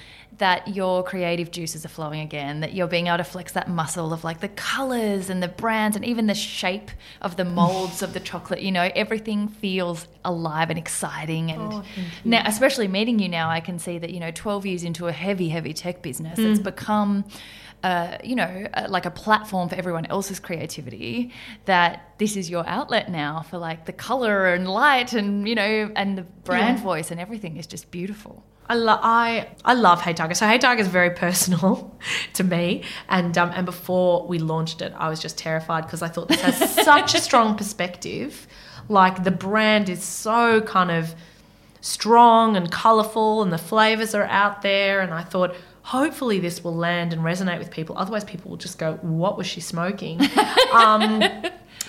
[0.41, 4.11] that your creative juices are flowing again, that you're being able to flex that muscle
[4.11, 6.89] of like the colors and the brands and even the shape
[7.21, 8.61] of the molds of the chocolate.
[8.61, 11.51] You know, everything feels alive and exciting.
[11.51, 11.83] And oh,
[12.23, 15.11] now, especially meeting you now, I can see that, you know, 12 years into a
[15.11, 16.49] heavy, heavy tech business, mm.
[16.49, 17.25] it's become
[17.83, 21.31] uh, you know, uh, like a platform for everyone else's creativity,
[21.65, 25.91] that this is your outlet now for like the color and light and, you know,
[25.95, 26.83] and the brand yeah.
[26.83, 28.43] voice and everything is just beautiful.
[28.69, 30.33] I, lo- I, I love Hey Tiger.
[30.35, 31.97] So Hey Tiger is very personal
[32.33, 32.83] to me.
[33.09, 36.41] And, um, and before we launched it, I was just terrified because I thought this
[36.41, 38.47] has such a strong perspective.
[38.89, 41.15] Like the brand is so kind of
[41.81, 46.75] strong and colorful and the flavors are out there and I thought hopefully this will
[46.75, 47.97] land and resonate with people.
[47.97, 50.19] Otherwise people will just go what was she smoking?
[50.73, 51.21] Um,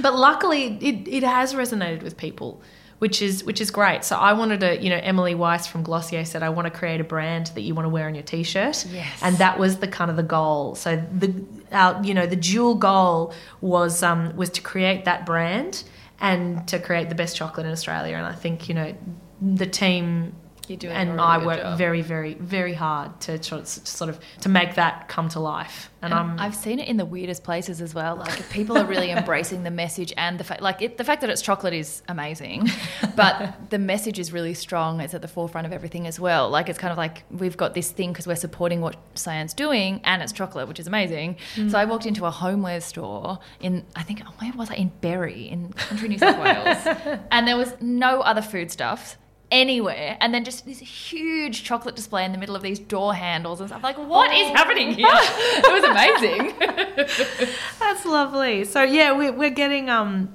[0.00, 2.60] but luckily it, it has resonated with people
[2.98, 4.04] which is which is great.
[4.04, 7.00] So i wanted to you know emily weiss from glossier said i want to create
[7.00, 8.86] a brand that you want to wear on your t-shirt.
[8.90, 9.18] Yes.
[9.22, 10.74] and that was the kind of the goal.
[10.76, 15.84] So the our, you know the dual goal was um, was to create that brand
[16.20, 18.16] and to create the best chocolate in australia.
[18.16, 18.94] And i think you know
[19.40, 21.78] the team You're doing a and I work job.
[21.78, 25.90] very, very, very hard to sort of to make that come to life.
[26.02, 28.16] And, And I'm I've seen it in the weirdest places as well.
[28.16, 31.30] Like people are really embracing the message and the fact, like it, the fact that
[31.30, 32.68] it's chocolate is amazing,
[33.16, 35.00] but the message is really strong.
[35.00, 36.48] It's at the forefront of everything as well.
[36.50, 40.00] Like it's kind of like we've got this thing because we're supporting what Cyan's doing,
[40.04, 41.36] and it's chocolate, which is amazing.
[41.54, 41.70] Mm.
[41.70, 44.92] So I walked into a homeware store in I think oh, where was I in
[45.00, 49.18] Berry in country New South Wales, and there was no other food stuff
[49.52, 53.60] anywhere and then just this huge chocolate display in the middle of these door handles
[53.60, 53.82] and stuff.
[53.82, 55.06] Like what is happening here?
[55.64, 57.54] It was amazing.
[57.78, 58.64] That's lovely.
[58.64, 60.32] So yeah, we're, we're getting um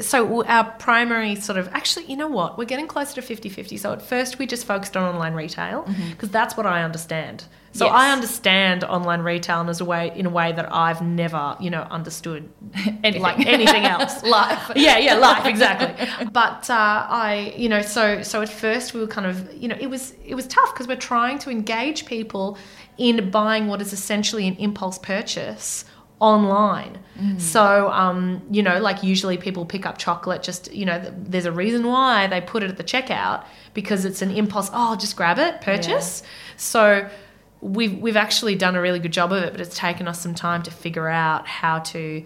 [0.00, 2.56] so our primary sort of actually you know what?
[2.56, 6.30] We're getting closer to 50-50 so at first we just focused on online retail because
[6.30, 7.44] that's what i understand
[7.78, 7.94] so Yes.
[8.02, 11.82] i understand online retail in a way in a way that i've never you know
[11.98, 12.42] understood
[13.04, 13.22] Anything.
[13.28, 14.14] like anything else.
[14.38, 14.64] Life.
[14.86, 15.92] Yeah yeah life exactly.
[16.40, 19.76] But uh, i you know so so at first we were kind of you know
[19.86, 22.46] it was it was tough because we're trying to engage people
[22.98, 25.84] in buying what is essentially an impulse purchase
[26.18, 26.98] online.
[27.38, 30.98] So um, you know like usually people pick up chocolate just you know
[31.32, 34.96] there's a reason why they put it at the checkout because it's an impulse oh
[34.96, 36.22] just grab it purchase.
[36.56, 37.08] So
[37.60, 40.34] we've we've actually done a really good job of it but it's taken us some
[40.34, 42.24] time to figure out how to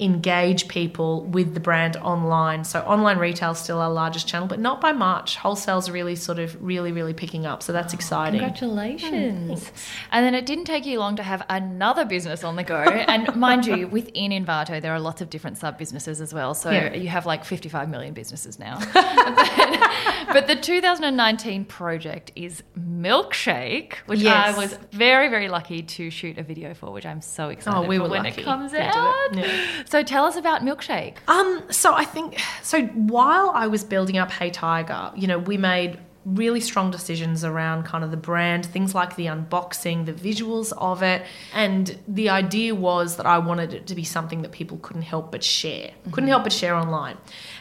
[0.00, 2.64] engage people with the brand online.
[2.64, 5.36] So online retail is still our largest channel, but not by much.
[5.36, 7.62] Wholesale's really sort of really, really picking up.
[7.62, 8.40] So that's exciting.
[8.40, 9.70] Congratulations.
[10.10, 12.78] And then it didn't take you long to have another business on the go.
[12.82, 16.54] And mind you, within Envato, there are lots of different sub businesses as well.
[16.54, 16.94] So Yeah.
[16.94, 18.78] you have like 55 million businesses now.
[18.92, 18.96] but,
[20.32, 24.54] but the 2019 project is Milkshake, which Yes.
[24.54, 27.82] I was very, very lucky to shoot a video for, which I'm so excited Oh,
[27.88, 28.82] we for were when lucky it comes do it.
[28.94, 29.34] out.
[29.34, 29.66] Yeah.
[29.86, 31.16] So tell us about Milkshake.
[31.28, 35.56] Um, so I think so while I was building up Hey Tiger, you know, we
[35.56, 40.72] made really strong decisions around kind of the brand, things like the unboxing, the visuals
[40.78, 44.78] of it, and the idea was that I wanted it to be something that people
[44.78, 45.90] couldn't help but share.
[46.12, 47.16] Couldn't help but share online.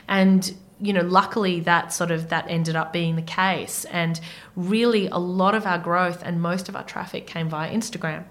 [0.08, 3.86] And you know, luckily that sort of that ended up being the case.
[3.86, 4.20] And
[4.56, 8.24] really a lot of our growth and most of our traffic came via Instagram.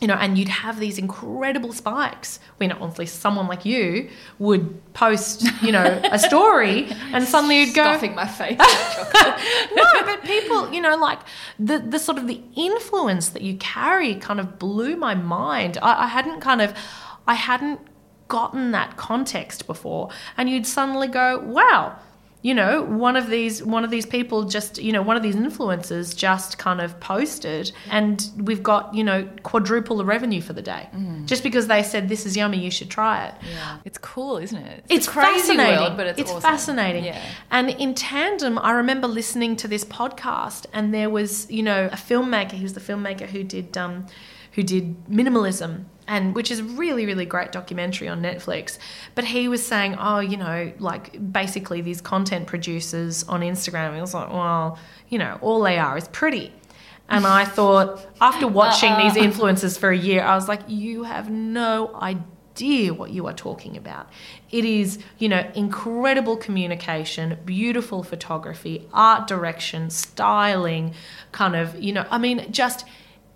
[0.00, 5.44] You know, and you'd have these incredible spikes when obviously someone like you would post,
[5.62, 8.58] you know, a story and suddenly you'd go Stuffing my face.
[9.74, 11.18] no, but people, you know, like
[11.58, 15.76] the the sort of the influence that you carry kind of blew my mind.
[15.82, 16.72] I, I hadn't kind of,
[17.26, 17.80] I hadn't
[18.30, 20.08] gotten that context before,
[20.38, 21.98] and you'd suddenly go, wow.
[22.42, 25.36] You know, one of these one of these people just, you know, one of these
[25.36, 30.62] influencers just kind of posted and we've got, you know, quadruple the revenue for the
[30.62, 30.88] day.
[31.26, 33.34] Just because they said this is yummy, you should try it.
[33.46, 33.76] Yeah.
[33.84, 34.86] It's cool, isn't it?
[34.88, 35.80] It's a crazy fascinating.
[35.80, 36.40] world, but it's, awesome.
[36.40, 37.04] fascinating.
[37.04, 37.22] Yeah.
[37.50, 41.96] And in tandem, I remember listening to this podcast, and there was, you know, a
[41.96, 42.52] filmmaker.
[42.52, 44.06] He was the filmmaker who did, um,
[44.52, 48.78] who did minimalism, and which is a really, really great documentary on Netflix.
[49.14, 53.94] But he was saying, oh, you know, like basically these content producers on Instagram.
[53.94, 54.76] He was like, well,
[55.08, 56.52] you know, all they are is pretty.
[57.08, 59.22] And I thought, after watching these uh-uh.
[59.22, 63.76] influencers for a year, I was like, you have no idea what you are talking
[63.76, 64.08] about.
[64.50, 70.92] It is, you know, incredible communication, beautiful photography, art direction, styling,
[71.30, 72.84] kind of, you know, I mean, just,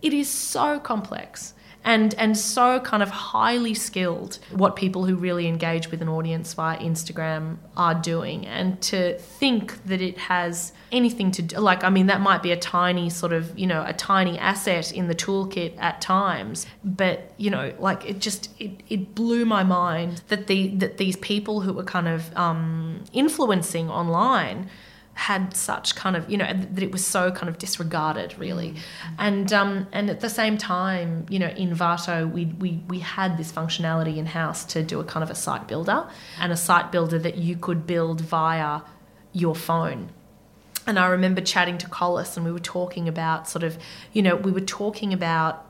[0.03, 1.54] it is so complex.
[1.85, 6.55] And, and so kind of highly skilled what people who really engage with an audience
[6.55, 8.47] via Instagram are doing.
[8.47, 12.53] And to think that it has anything to do like I mean that might be
[12.53, 17.33] a tiny sort of you know a tiny asset in the toolkit at times but
[17.37, 21.61] you know like it just it, it blew my mind that the that these people
[21.63, 24.71] who were kind of um, influencing online
[25.15, 28.75] had such kind of you know that it was so kind of disregarded really.
[29.19, 33.53] And um and at the same time you know Envato we we we had this
[33.53, 36.09] functionality in house to do a kind of a site builder
[36.41, 38.81] and a site builder that you could build via
[39.33, 40.11] your phone.
[40.87, 43.79] And I remember chatting to Collis and we were talking about sort of,
[44.13, 45.67] you know, we were talking about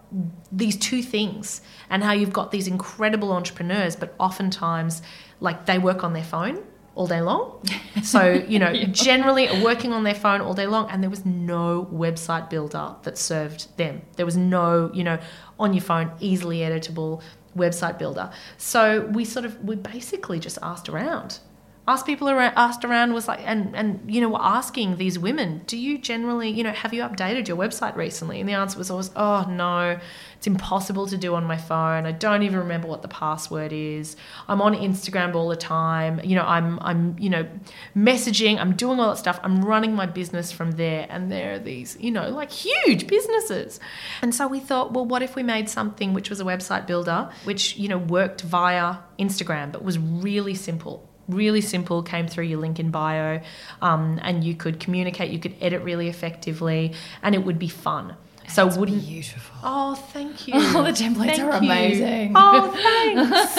[0.51, 5.03] these two things and how you've got these incredible entrepreneurs, but oftentimes
[5.41, 6.65] like they work on their phone
[6.95, 7.63] all day long.
[8.03, 11.89] So, you know, generally working on their phone all day long, and there was no
[11.93, 14.03] website builder that served them.
[14.17, 15.21] There was no, you know,
[15.61, 17.23] on your phone, easily editable
[17.57, 18.31] website builder.
[18.59, 21.39] So we sort of, we basically just asked around
[21.87, 25.61] asked people around, asked around was like, and, and, you know, we're asking these women,
[25.67, 28.41] do you generally, you know, have you updated your website recently?
[28.41, 29.99] And the answer was always, oh, no,
[30.39, 32.07] it's impossible to do on my phone.
[32.07, 34.17] I don't even remember what the password is.
[34.49, 36.23] I'm on Instagram all the time.
[36.25, 37.47] You know, I'm, I'm, you know,
[37.95, 39.39] messaging, I'm doing all that stuff.
[39.43, 41.07] I'm running my business from there.
[41.11, 43.79] And there are these, you know, like huge businesses.
[44.23, 47.31] And so we thought, well, what if we made something which was a website builder,
[47.45, 52.59] which, you know, worked via Instagram, but was really simple really simple came through your
[52.59, 53.41] link in bio
[53.83, 58.17] um, and you could communicate you could edit really effectively and it would be fun
[58.49, 59.57] so That's wouldn't beautiful.
[59.63, 60.55] Oh, thank you.
[60.77, 61.71] Oh, the templates Thank are you.
[61.71, 62.33] amazing.
[62.35, 63.59] Oh, thanks.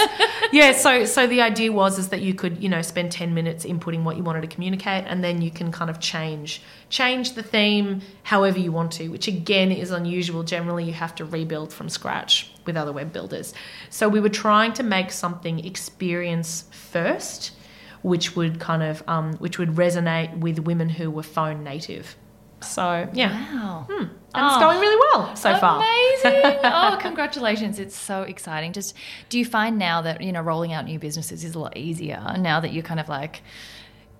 [0.54, 3.66] yeah, so so the idea was is that you could, you know, spend 10 minutes
[3.66, 7.44] inputting what you wanted to communicate and then you can kind of change change the
[7.44, 10.44] theme however you want to, which again is unusual.
[10.44, 13.54] Generally, you have to rebuild from scratch with other web builders.
[13.90, 17.52] So we were trying to make something experience first,
[18.12, 22.16] which would kind of um, which would resonate with women who were phone native.
[22.62, 23.86] So yeah, Wow.
[23.90, 24.60] and it's Oh.
[24.60, 25.78] going really well so far.
[25.78, 26.60] Amazing.
[26.64, 27.80] oh, congratulations.
[27.80, 28.74] It's so exciting.
[28.74, 28.96] Just
[29.30, 32.22] do you find now that, you know, rolling out new businesses is a lot easier
[32.40, 33.42] now that you're kind of like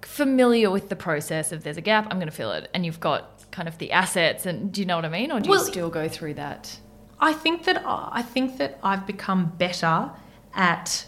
[0.02, 3.00] familiar with the process of there's a gap, I'm going to fill it and you've
[3.00, 5.60] got kind of the assets and do you know what I mean or do Well,
[5.66, 6.80] you still go through that?
[7.20, 10.12] I think that I think that I've become better
[10.54, 11.06] at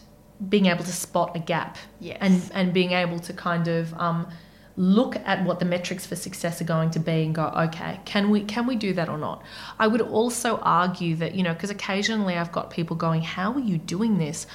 [0.50, 2.18] being able to spot a gap Yes.
[2.22, 4.28] and and being able to kind of um,
[4.76, 8.30] look at what the metrics for success are going to be and go okay can
[8.30, 9.42] we can we do that or not?
[9.80, 13.60] I would also argue that you know because occasionally i've got people going how are
[13.60, 14.46] you doing this?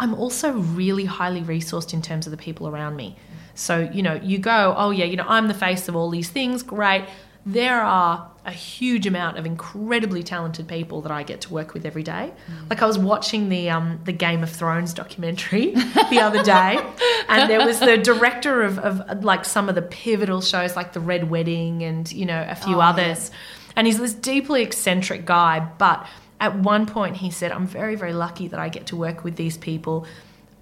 [0.00, 3.16] I'm also really highly resourced in terms of the people around me.
[3.54, 6.28] So you know you go oh yeah you know i'm the face of all these
[6.30, 7.04] things great
[7.48, 11.86] there are a huge amount of incredibly talented people that I get to work with
[11.86, 12.32] every day.
[12.68, 15.70] Like I was watching the um, the Game of Thrones documentary
[16.10, 16.78] the other day,
[17.28, 21.00] and there was the director of, of like some of the pivotal shows like The
[21.00, 23.30] Red Wedding and you know a few Oh, others,
[23.76, 25.66] and he's this deeply eccentric guy.
[25.78, 26.06] But
[26.40, 29.36] at one point he said, "I'm very very lucky that I get to work with
[29.36, 30.06] these people."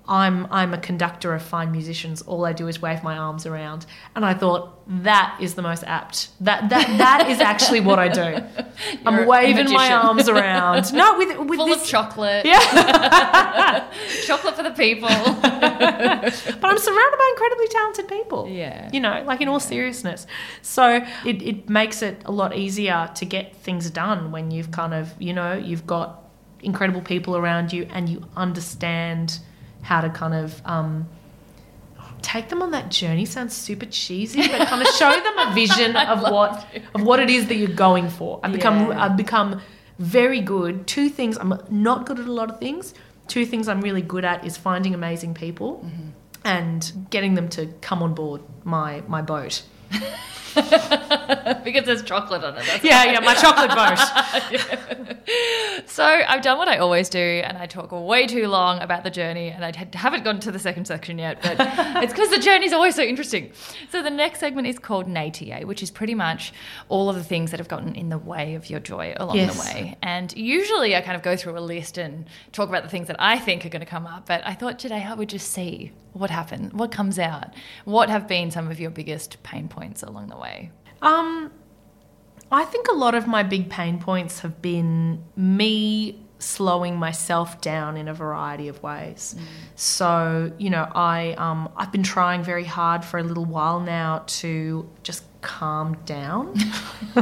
[0.09, 2.23] I'm I'm a conductor of fine musicians.
[2.23, 5.83] All I do is wave my arms around, and I thought that is the most
[5.85, 6.29] apt.
[6.41, 8.45] That that that is actually what I do.
[9.07, 10.93] I'm waving my arms around.
[10.93, 12.47] No, with with Full this, of chocolate.
[12.47, 13.91] yeah.
[14.25, 15.09] Chocolate for the people.
[15.41, 18.49] but I'm surrounded by incredibly talented people.
[18.49, 18.89] Yeah.
[18.93, 20.27] You know, like in all seriousness.
[20.63, 24.95] So it, it makes it a lot easier to get things done when you've kind
[24.95, 26.23] of, you know, you've got
[26.61, 29.39] incredible people around you and you understand
[29.87, 31.09] how to kind of um,
[32.23, 35.97] take them on that journey sounds super cheesy, but kind of show them a vision
[35.97, 38.41] of what of what it is that you're going for.
[38.43, 39.61] I've become I've become
[39.99, 40.87] very good.
[40.87, 42.95] Two things I'm not good at a lot of things.
[43.29, 46.09] Two things I'm really good at is finding amazing people Mm-hmm.
[46.45, 46.81] and
[47.11, 49.63] getting them to come on board my my boat.
[51.65, 52.65] because there's chocolate on it.
[52.83, 55.23] Yeah, yeah, my chocolate boat.
[55.87, 59.11] So I've done what I always do, and I talk way too long about the
[59.11, 61.57] journey, and I haven't gotten to the second section yet, but
[62.03, 63.51] it's because the journey is always so interesting.
[63.91, 66.53] So the next segment is called Natia, which is pretty much
[66.89, 69.55] all of the things that have gotten in the way of your joy along Yes.
[69.55, 69.97] the way.
[70.03, 73.17] And usually I kind of go through a list and talk about the things that
[73.19, 75.93] I think are going to come up, but I thought today I would just see
[76.13, 77.53] what happened, what comes out,
[77.85, 80.46] what have been some of your biggest pain points along the way.
[81.03, 81.53] Um,
[82.51, 87.97] I think a lot of my big pain points have been me slowing myself down
[87.97, 89.35] in a variety of ways.
[89.75, 94.25] So, you know, I um, I've been trying very hard for a little while now
[94.27, 96.55] to just calm down.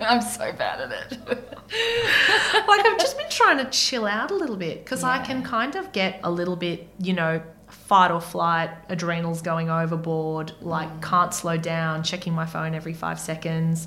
[0.00, 1.18] I'm so bad at it.
[2.68, 5.74] like I've just been trying to chill out a little bit because I can kind
[5.74, 7.42] of get a little bit, you know,
[7.86, 11.02] fight or flight, adrenals going overboard, like mm.
[11.02, 13.86] can't slow down, checking my phone every five seconds.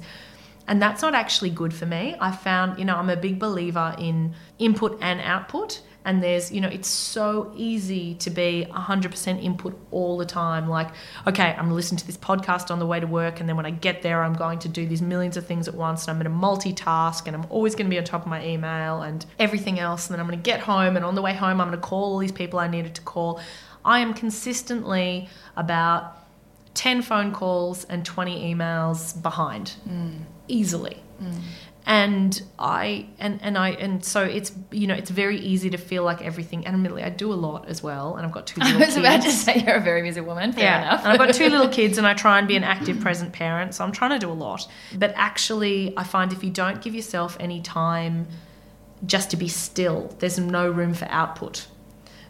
[0.70, 2.16] And that's not actually good for me.
[2.22, 5.82] I found, you know, I'm a big believer in input and output.
[6.06, 10.70] And there's, you know, it's so easy to be 100% input all the time.
[10.70, 10.90] Like,
[11.28, 13.42] okay, I'm going to listen to this podcast on the way to work.
[13.42, 15.74] And then when I get there, I'm going to do these millions of things at
[15.74, 16.08] once.
[16.08, 18.46] And I'm going to multitask and I'm always going to be on top of my
[18.46, 20.08] email and everything else.
[20.08, 20.96] And then I'm going to get home.
[20.96, 23.02] And on the way home, I'm going to call all these people I needed to
[23.02, 23.42] call.
[23.84, 26.18] I am consistently about
[26.74, 30.20] 10 phone calls and 20 emails behind mm.
[30.48, 31.02] easily.
[31.22, 31.42] Mm.
[31.86, 36.04] and I and and I and so it's you know it's very easy to feel
[36.04, 36.66] like everything.
[36.66, 38.62] And admittedly, I do a lot as well, and I've got two.
[38.62, 38.98] Little I was kids.
[38.98, 40.54] about to say you're a very busy woman.
[40.54, 41.04] Fair yeah, enough.
[41.04, 43.76] and I've got two little kids, and I try and be an active, present parent.
[43.76, 44.66] So I'm trying to do a lot.
[44.96, 48.28] But actually, I find if you don't give yourself any time
[49.06, 51.68] just to be still, there's no room for output.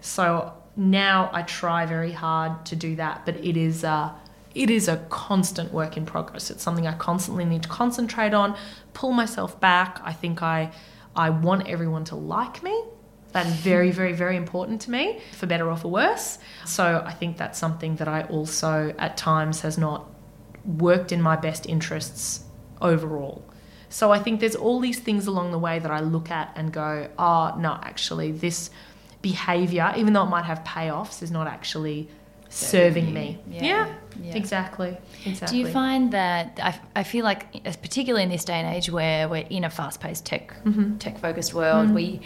[0.01, 3.83] So now I try very hard to do that, but it is.
[3.83, 4.13] Uh,
[4.55, 6.49] it is a constant work in progress.
[6.49, 8.57] It's something I constantly need to concentrate on,
[8.95, 10.01] pull myself back.
[10.03, 10.71] I think I
[11.15, 12.83] I want everyone to like me.
[13.33, 16.39] That is very, very, very important to me, for better or for worse.
[16.65, 20.09] So I think that's something that I also at times has not
[20.65, 22.45] worked in my best interests
[22.81, 23.43] overall.
[23.89, 26.71] So I think there's all these things along the way that I look at and
[26.71, 28.69] go, oh, no, actually, this
[29.21, 32.09] behavior, even though it might have payoffs, is not actually
[32.49, 33.37] serving me.
[33.49, 33.63] Yeah.
[33.63, 34.35] Yeah, Yeah.
[34.35, 34.97] exactly.
[35.25, 35.61] Exactly.
[35.61, 39.29] Do you find that I, I feel like, particularly in this day and age where
[39.29, 40.97] we're in a fast-paced tech Mm-hmm.
[40.97, 42.21] tech-focused world, we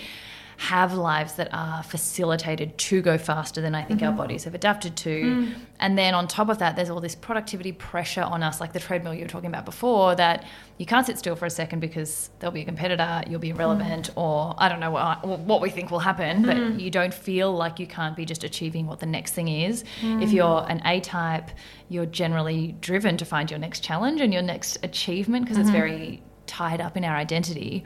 [0.58, 4.10] have lives that are facilitated to go faster than I think Mm-hmm.
[4.10, 5.22] our bodies have adapted to.
[5.24, 5.54] Mm.
[5.80, 8.80] And then on top of that, there's all this productivity pressure on us, like the
[8.80, 10.46] treadmill you were talking about before, that
[10.78, 14.10] you can't sit still for a second because there'll be a competitor, you'll be irrelevant,
[14.14, 14.22] Mm.
[14.22, 17.80] or I don't know what, what we think will happen, but you don't feel like
[17.80, 19.84] you can't be just achieving what the next thing is.
[20.02, 21.50] If you're an A type,
[21.90, 26.22] you're generally driven to find your next challenge and your next achievement because it's very
[26.48, 27.84] tied up in our identity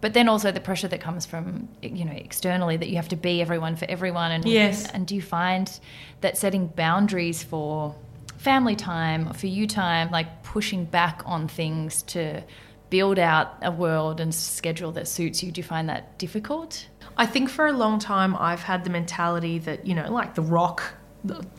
[0.00, 3.16] but then also the pressure that comes from you know externally that you have to
[3.16, 4.86] be everyone for everyone and Yes.
[4.90, 5.78] and do you find
[6.20, 7.94] that setting boundaries for
[8.38, 12.42] family time or for you time like pushing back on things to
[12.88, 16.86] build out a world and schedule that suits you do you find that difficult
[17.16, 20.42] I think for a long time I've had the mentality that you know, like The
[20.42, 20.94] Rock.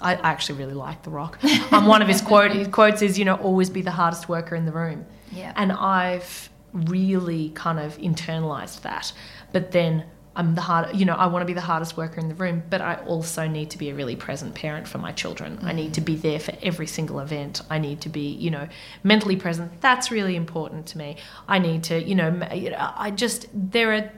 [0.02, 1.38] I I actually really like The Rock.
[1.72, 4.56] Um, one of his quote his quotes is, you know, always be the hardest worker
[4.56, 5.06] in the room.
[5.32, 5.54] Yeah.
[5.56, 9.12] And I've really kind of internalized that.
[9.52, 10.06] But then
[10.36, 12.64] I'm the hard, you know, I want to be the hardest worker in the room,
[12.70, 15.60] but I also need to be a really present parent for my children.
[15.62, 17.62] I need to be there for every single event.
[17.70, 18.70] I need to be, you know,
[19.04, 19.82] mentally present.
[19.82, 21.18] That's really important to me.
[21.50, 24.10] I need to, you know, ma- you know, I just there are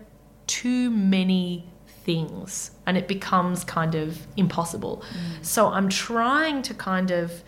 [0.46, 5.04] too many things and it becomes kind of impossible.
[5.10, 5.46] Mm.
[5.46, 7.44] So I'm trying to kind of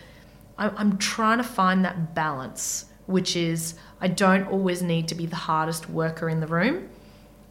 [0.58, 5.36] I'm trying to find that balance, which is I don't always need to be the
[5.36, 6.88] hardest worker in the room.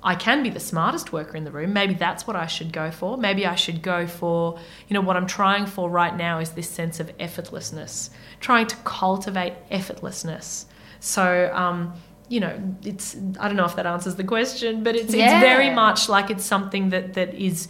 [0.04, 1.74] I can be the smartest worker in the room.
[1.74, 3.18] Maybe that's what I should go for.
[3.18, 6.70] Maybe I should go for, you know, what I'm trying for right now is this
[6.70, 10.66] sense of effortlessness, trying to cultivate effortlessness.
[11.00, 11.94] So, um,
[12.30, 15.38] you know, it's, I don't know if that answers the question, but it's, Yeah.
[15.38, 17.68] it's very much like it's something that, that is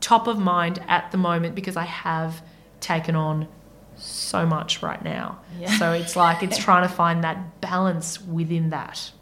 [0.00, 2.42] top of mind at the moment because I have
[2.80, 3.46] taken on
[3.98, 5.40] so much right now.
[5.58, 5.76] Yeah.
[5.78, 9.12] So it's like it's trying to find that balance within that.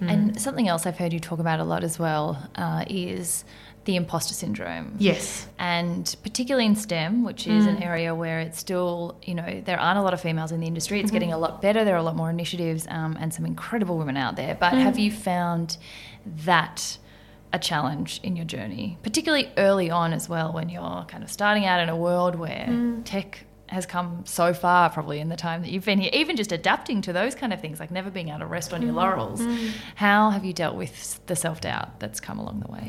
[0.00, 0.38] and mm.
[0.38, 3.46] something else i've heard you talk about a lot as well uh, is
[3.86, 5.46] the imposter syndrome Yes.
[5.58, 7.86] and particularly in STEM, which is an mm.
[7.86, 10.98] area where it's still, you know, there aren't a lot of females in the industry.
[10.98, 11.14] It's mm-hmm.
[11.14, 11.84] getting a lot better.
[11.84, 14.56] There are a lot more initiatives um, and some incredible women out there.
[14.58, 15.04] But have mm.
[15.04, 15.78] you found
[16.44, 16.98] that
[17.52, 21.64] a challenge in your journey, particularly early on as well, when you're kind of starting
[21.64, 22.66] out in a world where
[23.04, 26.52] tech has come so far probably in the time that you've been here even just
[26.52, 29.40] adapting to those kind of things like never being able to rest on your laurels
[29.96, 32.86] how have you dealt with the self-doubt that's come along the way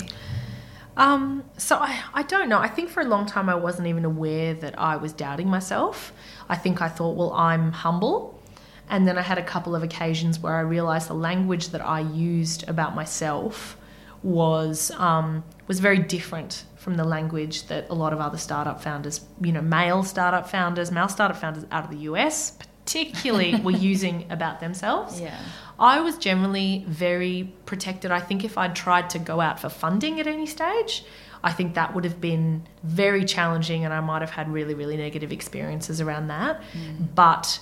[0.98, 2.58] Um, so I, I don't know.
[2.58, 6.12] I think for a long time I wasn't even aware that I was doubting myself.
[6.50, 8.42] I think I thought, well, I'm humble.
[8.90, 12.00] And then I had a couple of occasions where I realized the language that I
[12.00, 13.78] used about myself
[14.24, 19.20] was um, was very different from the language that a lot of other startup founders,
[19.42, 24.26] you know, male startup founders, male startup founders out of the US, particularly, were using
[24.30, 25.20] about themselves.
[25.20, 25.38] yeah
[25.78, 28.10] I was generally very protected.
[28.10, 31.04] I think if I'd tried to go out for funding at any stage,
[31.44, 34.96] I think that would have been very challenging and I might have had really, really
[34.96, 36.62] negative experiences around that.
[36.72, 37.14] Mm.
[37.16, 37.60] But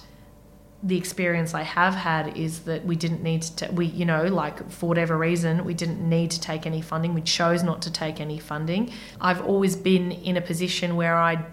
[0.83, 4.69] the experience I have had is that we didn't need to, we, you know, like
[4.69, 7.13] for whatever reason, we didn't need to take any funding.
[7.15, 8.91] We chose not to take any funding.
[9.19, 11.43] I've always been in a position where I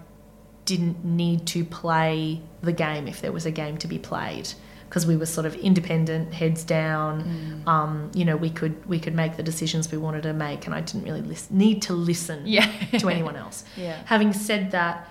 [0.65, 4.49] didn't need to play the game if there was a game to be played
[4.87, 7.63] because we were sort of independent, heads down.
[7.65, 10.75] Um, you know, we could we could make the decisions we wanted to make, and
[10.75, 12.67] I didn't really lis- need to listen Yeah.
[12.99, 13.63] to anyone else.
[13.75, 13.97] Yeah.
[14.05, 15.07] Having said that,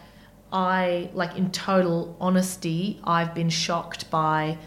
[0.52, 4.58] I like in total honesty, I've been shocked by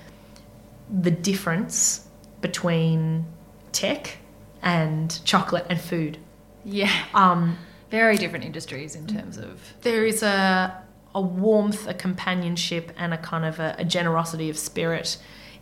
[0.89, 2.07] the difference
[2.41, 3.25] between
[3.71, 4.17] tech
[4.61, 6.17] and chocolate and food.
[6.63, 6.91] Yeah.
[7.13, 7.57] Um,
[7.91, 9.73] Very different industries in terms of.
[9.81, 10.81] there is a
[11.13, 15.17] a warmth, a companionship, and a kind of a, a generosity of spirit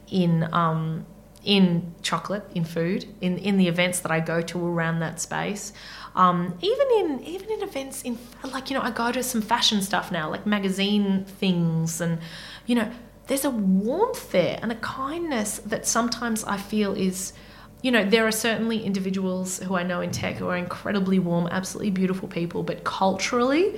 [0.10, 1.06] in um,
[1.44, 5.74] in chocolate, in food, in in the events that I go to around that space.
[6.16, 9.82] Um, even in even in events in like you know I go to some fashion
[9.82, 12.20] stuff now, like magazine things, and
[12.66, 12.92] you know
[13.28, 17.34] there's a warmth there and a kindness that sometimes I feel is.
[17.82, 21.48] You know, there are certainly individuals who I know in tech who are incredibly warm,
[21.48, 23.76] absolutely beautiful people, but culturally,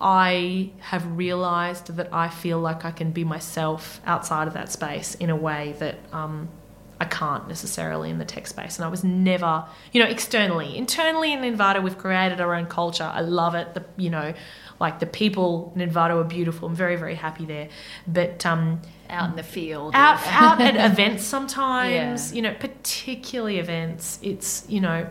[0.00, 5.16] I have realized that I feel like I can be myself outside of that space
[5.16, 6.48] in a way that um,
[6.98, 8.76] I can't necessarily in the tech space.
[8.76, 10.76] And I was never, you know, externally.
[10.76, 13.04] Internally in Envato, we've created our own culture.
[13.04, 13.74] I love it.
[13.74, 14.32] The, you know,
[14.80, 16.68] like the people in Envato are beautiful.
[16.68, 17.68] I'm very, very happy there.
[18.06, 18.80] But um,
[19.10, 22.36] out in the field, out, out at events sometimes, yeah.
[22.36, 25.06] you know, particularly events, it's, you know,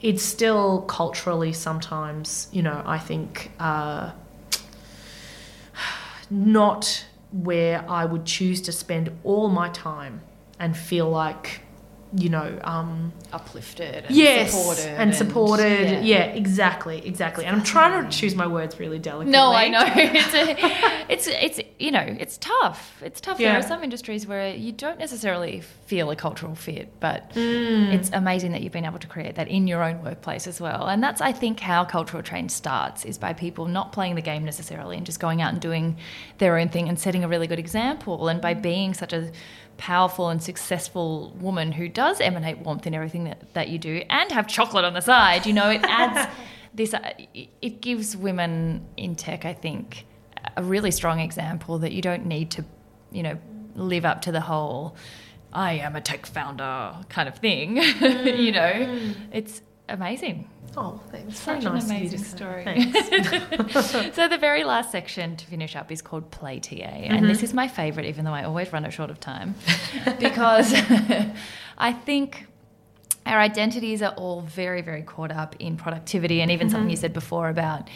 [0.00, 4.12] it's still culturally sometimes, you know, I think uh,
[6.30, 10.22] not where I would choose to spend all my time
[10.58, 11.60] and feel like
[12.16, 15.66] you know, um, uplifted, and yes, supported, and supported.
[15.66, 16.26] And, yeah.
[16.26, 16.32] yeah.
[16.32, 17.44] exactly, exactly.
[17.44, 19.32] And I'm trying to choose my words really delicately.
[19.32, 23.02] No, I know it's a, it's it's you know it's tough.
[23.02, 23.40] It's tough.
[23.40, 23.52] Yeah.
[23.52, 27.92] There are some industries where you don't necessarily feel a cultural fit, but mm.
[27.92, 30.86] it's amazing that you've been able to create that in your own workplace as well.
[30.86, 34.44] And that's I think how cultural change starts is by people not playing the game
[34.44, 35.96] necessarily and just going out and doing
[36.38, 39.32] their own thing and setting a really good example, and by being such a
[39.76, 44.30] powerful and successful woman who does emanate warmth in everything that, that you do and
[44.32, 46.30] have chocolate on the side, you know, it adds
[46.74, 50.06] this, uh, it gives women in tech, I think,
[50.56, 52.64] a really strong example that you don't need to,
[53.10, 53.38] you know,
[53.74, 54.96] live up to the whole,
[55.52, 57.76] I am a tech founder kind of thing.
[57.76, 58.38] Mm.
[58.44, 59.14] you know, mm.
[59.32, 60.48] it's amazing.
[60.76, 61.38] Oh, thanks.
[61.38, 62.92] Such Very an nice amazing story.
[64.12, 67.26] so the very last section to finish up is called Play TA, and mm-hmm.
[67.26, 69.54] this is my favourite, even though I always run it short of time,
[70.18, 70.74] because
[71.78, 72.46] I think
[73.24, 76.74] our identities are all very, very caught up in productivity, and even mm-hmm.
[76.74, 77.88] something you said before about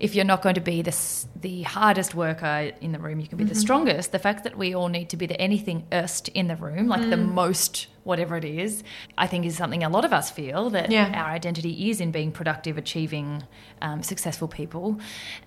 [0.00, 0.96] if you're not going to be the,
[1.40, 3.52] the hardest worker in the room, you can be mm-hmm.
[3.52, 4.12] the strongest.
[4.12, 7.00] The fact that we all need to be the anything erst in the room, like
[7.00, 7.10] mm.
[7.10, 8.84] the most whatever it is,
[9.18, 11.12] I think is something a lot of us feel that yeah.
[11.22, 13.42] our identity is in being productive, achieving,
[13.82, 14.98] um, successful people.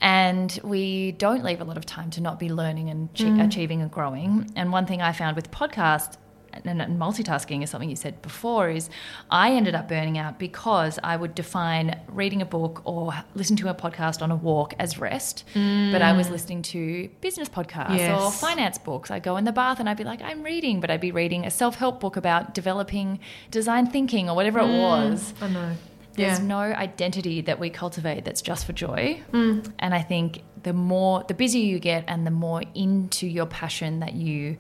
[0.02, 3.45] And we don't leave a lot of time to not be learning and mm.
[3.45, 4.52] achieving and growing.
[4.56, 6.18] And one thing I found with podcasts
[6.54, 8.89] and, multitasking is something you said before is
[9.30, 13.70] I ended up burning out because I would define reading a book or listen to
[13.70, 15.91] a podcast on a walk as rest, mm.
[15.91, 18.22] but I was listening to business podcasts yes.
[18.22, 19.12] or finance books.
[19.12, 21.45] I'd go in the bath and I'd be like, I'm reading, but I'd be reading
[21.45, 24.74] a self help book about developing design thinking or whatever mm.
[24.74, 25.34] it was.
[25.41, 25.76] I know.
[26.14, 26.45] There's yeah.
[26.45, 29.22] no identity that we cultivate that's just for joy.
[29.32, 29.72] Mm.
[29.80, 34.02] And I think the more, the busier you get and the more into your passion
[34.02, 34.58] that you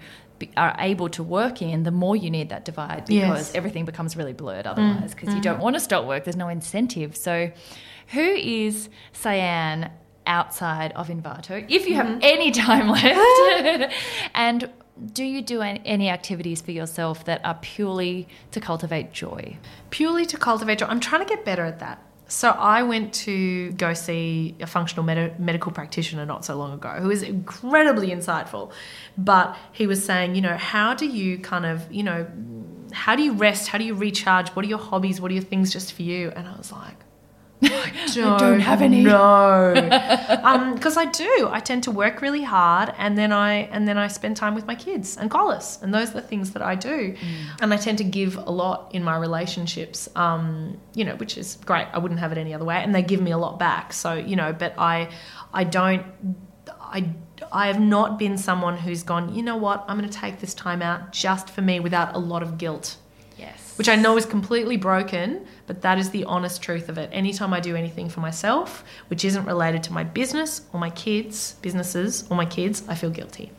[0.57, 3.55] are able to work in, the more you need that divide because yes.
[3.55, 5.35] everything becomes really blurred otherwise because mm.
[5.35, 6.23] you don't want to stop work.
[6.23, 7.15] There's no incentive.
[7.15, 7.51] So,
[8.07, 9.89] who is Cyan
[10.27, 12.19] outside of Envato if you have mm-hmm.
[12.21, 12.89] any time
[13.79, 13.93] left?
[14.33, 14.69] and
[15.13, 19.57] do you do any activities for yourself that are purely to cultivate joy?
[19.89, 20.85] Purely to cultivate joy.
[20.85, 22.03] I'm trying to get better at that.
[22.31, 26.91] So I went to go see a functional med- medical practitioner not so long ago
[26.91, 28.71] who was incredibly insightful.
[29.17, 32.25] But he was saying, you know, how do you kind of, you know,
[32.93, 33.67] how do you rest?
[33.67, 34.47] How do you recharge?
[34.51, 35.19] What are your hobbies?
[35.19, 36.31] What are your things just for you?
[36.33, 36.95] And I was like,
[37.63, 39.03] I don't, I don't have any.
[39.03, 41.49] No, because um, I do.
[41.51, 44.65] I tend to work really hard, and then I and then I spend time with
[44.65, 47.13] my kids and Collis, and those are the things that I do.
[47.13, 47.17] Mm.
[47.61, 51.57] And I tend to give a lot in my relationships, um, you know, which is
[51.65, 51.87] great.
[51.93, 53.93] I wouldn't have it any other way, and they give me a lot back.
[53.93, 55.09] So you know, but I,
[55.53, 56.05] I don't,
[56.67, 57.09] I.
[57.51, 60.53] I have not been someone who's gone, you know what, I'm going to take this
[60.53, 62.97] time out just for me without a lot of guilt.
[63.37, 63.77] Yes.
[63.77, 67.09] Which I know is completely broken, but that is the honest truth of it.
[67.11, 71.55] Anytime I do anything for myself, which isn't related to my business or my kids,
[71.61, 73.51] businesses or my kids, I feel guilty.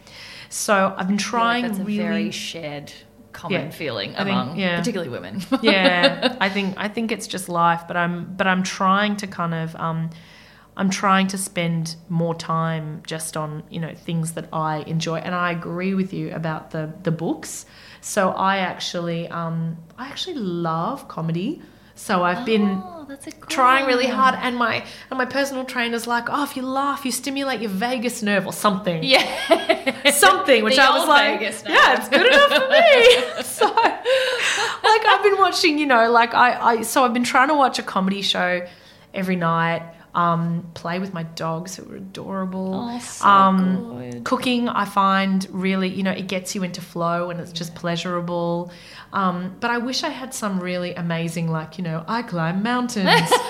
[0.48, 1.98] So I've been trying like that's really.
[1.98, 2.92] A very shared
[3.32, 4.78] common yeah, feeling among think, yeah.
[4.78, 5.40] particularly women.
[5.62, 9.54] yeah, I think I think it's just life, but I'm but I'm trying to kind
[9.54, 10.10] of um,
[10.76, 15.34] I'm trying to spend more time just on you know things that I enjoy, and
[15.34, 17.66] I agree with you about the the books.
[18.02, 21.62] So I actually, um, I actually love comedy.
[21.94, 23.06] So I've been oh,
[23.48, 27.12] trying really hard, and my and my personal trainer's like, "Oh, if you laugh, you
[27.12, 30.64] stimulate your vagus nerve or something." Yeah, something.
[30.64, 35.78] Which I was like, "Yeah, it's good enough for me." so, like, I've been watching,
[35.78, 38.66] you know, like I, I, so I've been trying to watch a comedy show
[39.14, 39.82] every night.
[40.14, 42.74] Um, play with my dogs who are adorable.
[42.74, 44.22] Oh, so um.
[44.24, 48.70] Cooking, I find really, you know, it gets you into flow and it's just pleasurable.
[49.12, 53.32] Um, but I wish I had some really amazing, like, you know, I climb mountains.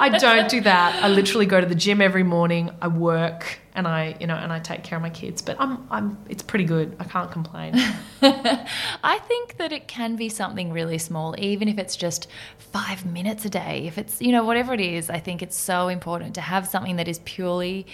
[0.00, 1.02] I don't do that.
[1.02, 2.70] I literally go to the gym every morning.
[2.80, 5.42] I work and I, you know, and I take care of my kids.
[5.42, 6.96] But I'm, I'm, it's pretty good.
[6.98, 7.74] I can't complain.
[8.22, 12.28] I think that it can be something really small, even if it's just
[12.58, 13.86] five minutes a day.
[13.86, 16.96] If it's, you know, whatever it is, I think it's so important to have something
[16.96, 17.86] that is purely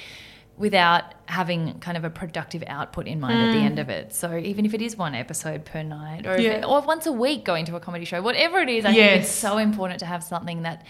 [0.58, 3.64] without having kind of a productive output in mind at the mm.
[3.64, 4.14] end of it.
[4.14, 6.50] So even if it is one episode per night or, Yeah.
[6.52, 9.22] it- or once a week going to a comedy show, whatever it is, I think
[9.22, 10.84] it's so important to have something that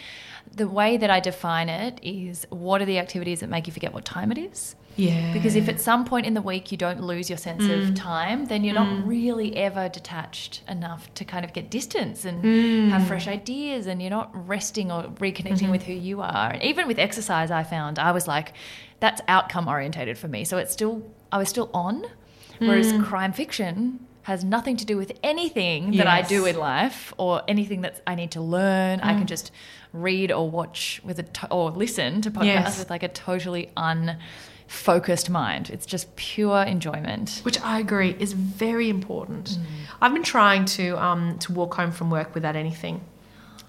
[0.57, 3.93] the way that I define it is what are the activities that make you forget
[3.93, 4.75] what time it is?
[4.97, 5.33] Yeah.
[5.33, 7.89] Because if at some point in the week you don't lose your sense Mm.
[7.89, 12.45] of time, then you're not really ever detached enough to kind of get distance and
[12.45, 12.91] Mm.
[12.91, 15.71] have fresh ideas, and you're not resting or reconnecting Mm-hmm.
[15.71, 16.51] with who you are.
[16.53, 18.53] And even with exercise, I found I was like,
[19.01, 20.45] that's outcome orientated for me.
[20.45, 21.03] So it's still,
[21.33, 22.05] I was still on,
[22.59, 23.03] whereas Mm.
[23.03, 27.81] crime fiction has nothing to do with anything that I do in life or anything
[27.81, 29.01] that I need to learn.
[29.01, 29.19] I Mm.
[29.19, 29.51] can just
[29.93, 32.79] read or watch with a to- or listen to podcasts Yes.
[32.79, 35.71] with like a totally unfocused mind.
[35.71, 37.41] It's just pure enjoyment.
[37.43, 39.51] which I agree is very important.
[39.51, 39.65] Mm.
[40.01, 43.01] I've been trying to um, to walk home from work without anything.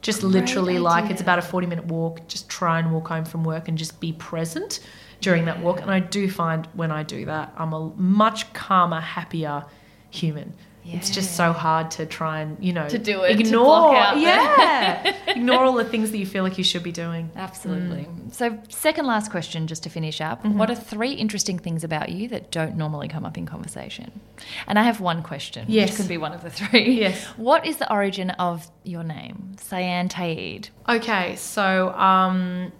[0.01, 2.27] Just literally, like it's about a forty minute walk.
[2.27, 4.79] Just try and walk home from work and just be present
[5.21, 5.79] during that walk.
[5.81, 9.63] And I do find when I do that, I'm a much calmer, happier
[10.09, 10.53] human.
[10.85, 15.63] It's just so hard to try and you know To do it, Ignore, yeah, ignore
[15.63, 17.31] all the things that you feel like you should be doing.
[17.35, 18.07] Absolutely.
[18.31, 20.43] So, second last question, just to finish up.
[20.43, 20.57] Mm-hmm.
[20.57, 24.11] What are three interesting things about you that don't normally come up in conversation?
[24.67, 25.89] And I have one question, Yes.
[25.91, 26.99] which could be one of the three.
[26.99, 27.23] Yes.
[27.37, 30.69] What is the origin of your name, Cyan Ta'eed?
[30.89, 32.71] Okay, so um,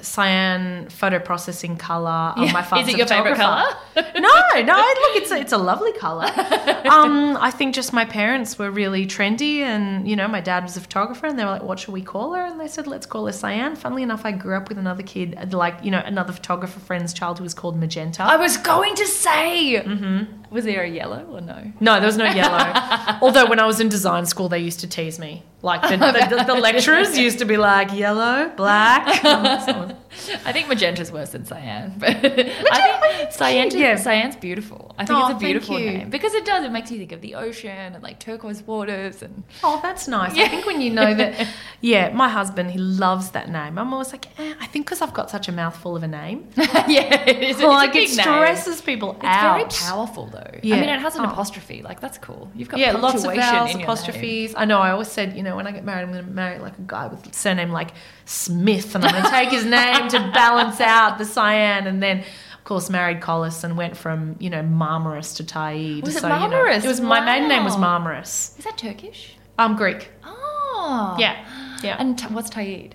[0.00, 2.32] cyan photo processing color.
[2.36, 2.52] Um, Yeah.
[2.52, 3.64] My father's Is it your favourite color?
[3.96, 4.76] no, no.
[4.76, 6.30] Look, it's a, it's a lovely color.
[6.90, 10.76] Um, I think just my parents were really trendy, and you know, my dad was
[10.76, 13.06] a photographer, and they were like, "What should we call her?" And they said, "Let's
[13.06, 16.32] call her Cyan." Funnily enough, I grew up with another kid, like you know, another
[16.32, 18.24] photographer friend's child who was called Magenta.
[18.24, 19.74] I was going to say.
[19.84, 20.52] Mm-hmm.
[20.52, 21.72] Was there a yellow or no?
[21.78, 22.72] No, there was no yellow.
[23.22, 25.44] Although when I was in design school, they used to tease me.
[25.62, 29.20] Like the, the, the, the lecturers used to be like yellow, black.
[29.32, 29.96] Oh,
[30.44, 33.96] I think magenta's worse than cyan, but I think cyan, Yeah.
[33.96, 34.94] cyan's beautiful.
[34.98, 36.64] I think Oh, it's a beautiful name because it does.
[36.64, 40.32] It makes you think of the ocean and like turquoise waters and Oh, that's nice.
[40.36, 41.46] I think when you know that,
[41.80, 43.78] yeah, my husband, he loves that name.
[43.78, 46.48] I'm always like, eh, I think because I've got such a mouthful of a name.
[46.56, 47.56] yeah, it is.
[47.56, 48.24] It's like a big it name.
[48.24, 49.60] stresses people It's out.
[49.60, 50.58] It's very powerful though.
[50.62, 50.76] Yeah.
[50.76, 51.30] I mean, it has an Oh.
[51.30, 51.82] apostrophe.
[51.82, 52.50] Like that's cool.
[52.56, 54.54] You've got Yeah, lots of vowels, apostrophes.
[54.56, 54.80] I know.
[54.80, 56.82] I always said, you know, when I get married, I'm going to marry like a
[56.82, 57.90] guy with surname like
[58.30, 61.88] Smith, and I'm going to take his name to balance out the cyan.
[61.88, 66.04] And then, of course, married Collis and went from you know Marmaris to Ta'eed.
[66.04, 66.84] Was it you know, Marmaris?
[66.84, 68.56] it was my maiden name was Marmaris.
[68.58, 69.34] Is that Turkish?
[69.58, 70.10] I'm Greek.
[70.24, 71.44] Oh, Yeah,
[71.82, 71.96] yeah.
[71.98, 72.94] And t- what's Ta'eed?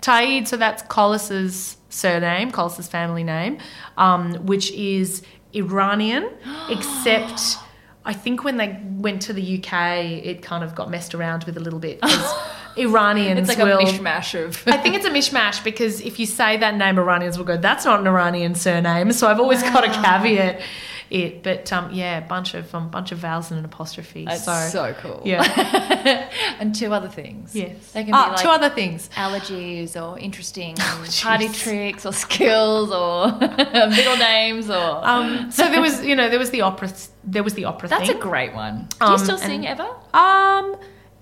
[0.00, 3.58] Ta'eed, so that's Collis's surname, Collis's family name,
[3.96, 5.22] um, which is
[5.54, 6.30] Iranian,
[6.70, 7.58] except
[8.04, 11.56] I think when they went to the UK, it kind of got messed around with
[11.56, 11.98] a little bit.
[12.78, 13.78] Iranians It's like will.
[13.78, 14.62] a mishmash of.
[14.66, 17.84] I think it's a mishmash because if you say that name, Iranians will go, that's
[17.84, 19.12] not an Iranian surname.
[19.12, 20.60] So I've always got to caveat
[21.10, 21.42] it.
[21.42, 24.26] But um, yeah, a bunch of um, bunch of vowels and an apostrophe.
[24.26, 25.22] That's so, so, cool.
[25.24, 25.42] yeah,
[26.60, 27.56] and two other things.
[27.56, 27.92] yes.
[27.92, 29.08] They can Ah, be like two other things.
[29.14, 35.06] allergies or interesting Oh, party tricks or skills or middle names or.
[35.06, 36.90] Um, so there was, you know, there was the opera.
[37.24, 38.88] There was the opera That's a great one.
[39.00, 39.88] Do you Um, still and- sing ever?
[40.12, 40.76] Um,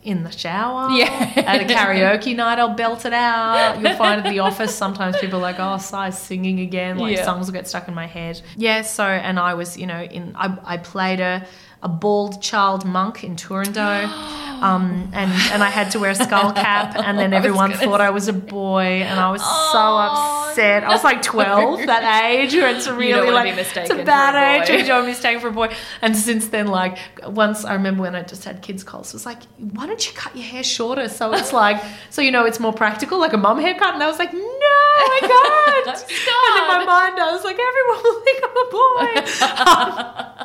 [0.06, 0.90] in the shower.
[0.90, 1.32] Yeah.
[1.36, 3.80] At a karaoke night, I'll belt it out.
[3.80, 7.24] You'll find at the office sometimes people are like, "Oh, Sai's singing again." Like Yeah.
[7.24, 8.40] songs will get stuck in my head.
[8.56, 8.82] Yeah.
[8.82, 11.44] So, and I was, you know, in I, I played a
[11.82, 14.06] a bald child monk in Turandot.
[14.56, 18.00] Um, and, and I had to wear a skull cap, and then everyone gonna thought
[18.00, 20.45] I was a boy, and I was Oh, so upset.
[20.58, 24.04] I was like 12 that age, where it's really don't like be it's a for
[24.04, 24.68] bad a age.
[24.68, 24.74] boy.
[24.76, 25.74] You don't to be mistaken for a boy.
[26.02, 29.26] And since then, like once I remember when I just had kids Collis, it was
[29.26, 32.60] like, why don't you cut your hair shorter so it's like so you know it's
[32.60, 33.94] more practical, like a mum haircut?
[33.94, 35.86] And I was like, no, I can't.
[35.86, 40.36] and in my mind, I was like, everyone will think I'm a boy.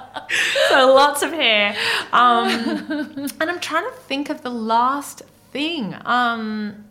[0.70, 1.76] so lots of hair.
[2.14, 5.22] Um, and I'm trying to think of the last
[5.52, 5.96] thing.
[6.06, 6.86] Um,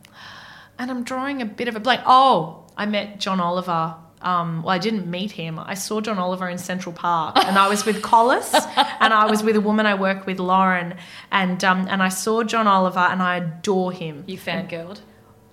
[0.78, 2.00] and I'm drawing a bit of a blank.
[2.06, 3.94] Oh, I met John Oliver.
[4.22, 5.58] Um, well, I didn't meet him.
[5.58, 8.52] I saw John Oliver in Central Park, and I was with Collis,
[9.00, 10.94] and I was with a woman I work with, Lauren,
[11.32, 14.24] and um, and I saw John Oliver, and I adore him.
[14.26, 15.00] You fangirled.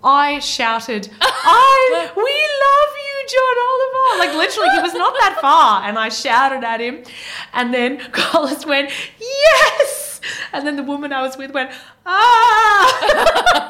[0.04, 4.20] I shouted, I, we love you, John Oliver.
[4.20, 5.84] Like literally, he was not that far.
[5.84, 7.04] And I shouted at him.
[7.54, 10.07] And then Collis went, yes.
[10.54, 11.72] And then the woman I was with went,
[12.06, 13.68] ah.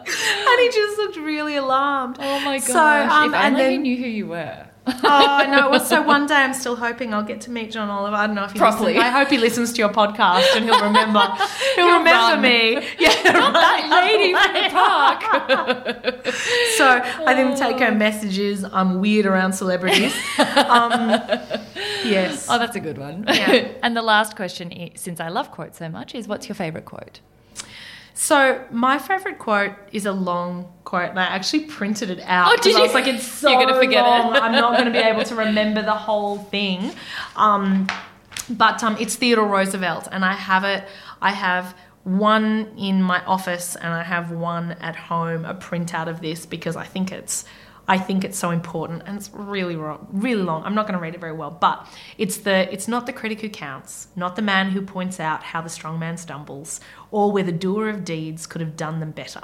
[0.50, 2.16] and he just looked really alarmed.
[2.20, 2.66] Oh my gosh.
[2.68, 4.66] So, um, if and only he then, knew who you were.
[4.86, 5.70] oh no!
[5.70, 8.16] Well, so one day I'm still hoping I'll get to meet John Oliver.
[8.16, 8.94] I don't know if he Properly.
[8.94, 9.04] listens.
[9.04, 11.20] I hope he listens to your podcast and he'll remember.
[11.76, 12.40] He'll, He'll remember run.
[12.42, 12.72] me.
[12.98, 16.34] Yeah, That lady from the park.
[16.76, 16.86] So
[17.26, 18.64] I didn't take her messages.
[18.64, 20.14] I'm weird around celebrities.
[20.38, 21.10] Um,
[22.10, 22.46] yes.
[22.50, 23.24] Oh, that's a good one.
[23.28, 23.68] Yeah.
[23.82, 27.20] and the last question, since I love quotes so much, is what's your favorite quote?
[28.14, 32.52] So my favorite quote is a long quote, and I actually printed it out.
[32.52, 32.94] Oh, did 'cause I was you?
[32.94, 34.08] like, it's so You're gonna forget it.
[34.08, 34.32] long.
[34.36, 36.92] I'm not going to be able to remember the whole thing.
[37.36, 37.86] Um,
[38.50, 40.84] but um, it's Theodore Roosevelt, and I have it.
[41.22, 41.74] I have
[42.04, 45.44] one in my office, and I have one at home.
[45.44, 47.44] A printout of this because I think it's.
[47.90, 50.62] I think it's so important, and it's really really long.
[50.62, 51.88] I'm not going to read it very well, but
[52.18, 55.60] it's the it's not the critic who counts, not the man who points out how
[55.60, 56.80] the strong man stumbles,
[57.10, 59.42] or where the doer of deeds could have done them better.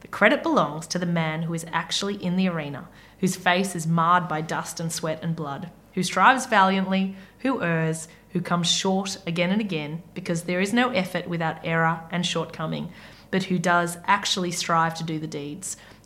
[0.00, 2.86] The credit belongs to the man who is actually in the arena,
[3.20, 8.08] whose face is marred by dust and sweat and blood, who strives valiantly, who errs,
[8.32, 12.92] who comes short again and again, because there is no effort without error and shortcoming,
[13.30, 15.78] but who does actually strive to do the deeds,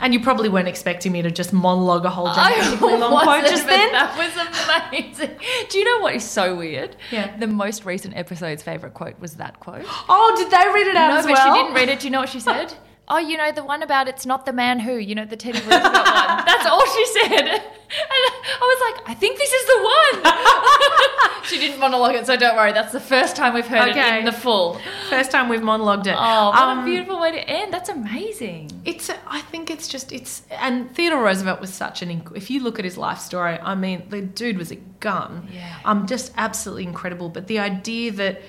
[0.00, 3.90] and you probably weren't expecting me to just monologue a whole long quote just then.
[4.00, 5.38] That was amazing.
[5.68, 6.96] Do you know what is so weird?
[7.10, 7.36] Yeah.
[7.36, 9.84] The most recent episode's favorite quote was that quote.
[10.08, 12.00] Oh, did they read it out no, as but she didn't read it.
[12.00, 12.74] Do you know what she said?
[13.10, 14.94] oh, you know the one about it's not the man who.
[14.96, 15.92] You know the Teddy Roosevelt one.
[16.46, 17.62] That's all she said.
[17.92, 18.08] And
[18.62, 19.78] I was like, I think this is the
[20.22, 21.42] one.
[21.44, 22.72] she didn't monologue it, so don't worry.
[22.72, 24.16] That's the first time we've heard Okay.
[24.16, 24.80] it in the full.
[25.08, 26.14] First time we've monologued it.
[26.16, 27.74] Oh, what a Um, beautiful way to end.
[27.74, 28.70] That's amazing.
[28.84, 29.10] It's.
[29.26, 30.12] I think it's just.
[30.12, 30.42] It's.
[30.52, 32.22] And Theodore Roosevelt was such an.
[32.36, 35.48] If you look at his life story, I mean, the dude was a gun.
[35.52, 35.76] Yeah.
[35.84, 37.28] Um, just absolutely incredible.
[37.28, 38.40] But the idea that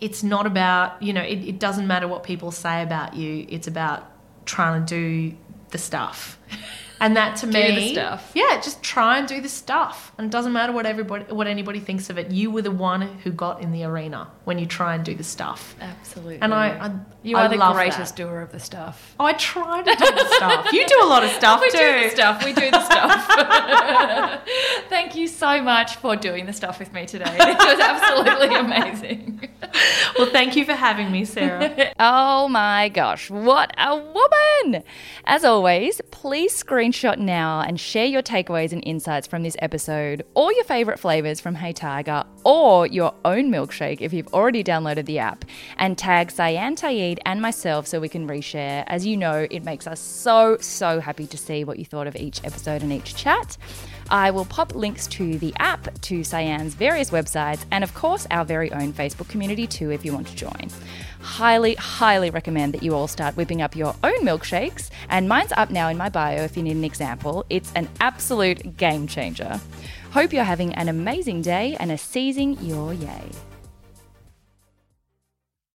[0.00, 3.46] it's not about you know, it, it doesn't matter what people say about you.
[3.48, 4.10] It's about
[4.46, 5.36] trying to do
[5.70, 6.38] the stuff.
[7.02, 8.30] And that to Do me, the stuff.
[8.34, 11.80] yeah, just try and do the stuff, and it doesn't matter what everybody, what anybody
[11.80, 12.30] thinks of it.
[12.30, 15.24] You were the one who got in the arena when you try and do the
[15.24, 15.74] stuff.
[15.80, 16.38] Absolutely.
[16.42, 16.90] And I, I
[17.22, 18.22] you I are the greatest that.
[18.22, 19.14] doer of the stuff.
[19.18, 20.72] Oh, I try to do the stuff.
[20.72, 21.66] You do a lot of stuff too.
[21.70, 21.78] We too.
[21.80, 22.44] do the stuff.
[22.44, 24.40] We do the stuff.
[24.88, 27.34] Thank you so much for doing the stuff with me today.
[27.38, 29.48] It was absolutely amazing.
[30.18, 31.92] Well, thank you for having me, Sarah.
[31.98, 34.82] Oh my gosh, what a woman!
[35.24, 36.52] As always, please
[36.90, 41.40] screenshot now and share your takeaways and insights from this episode, or your favourite flavours
[41.40, 45.44] from Hey Tiger, or your own milkshake if you've already downloaded the app,
[45.78, 48.84] and tag Cyan Ta'eed and myself so we can reshare.
[48.86, 52.16] As you know, it makes us so, so happy to see what you thought of
[52.16, 53.56] each episode and each chat.
[54.10, 58.44] I will pop links to the app, to Cyan's various websites, and of course our
[58.44, 60.68] very own Facebook community too if you want to join.
[61.20, 65.70] Highly, highly recommend that you all start whipping up your own milkshakes, and mine's up
[65.70, 67.44] now in my bio if you need an example.
[67.50, 69.60] It's an absolute game changer.
[70.10, 73.30] Hope you're having an amazing day and are seizing your yay.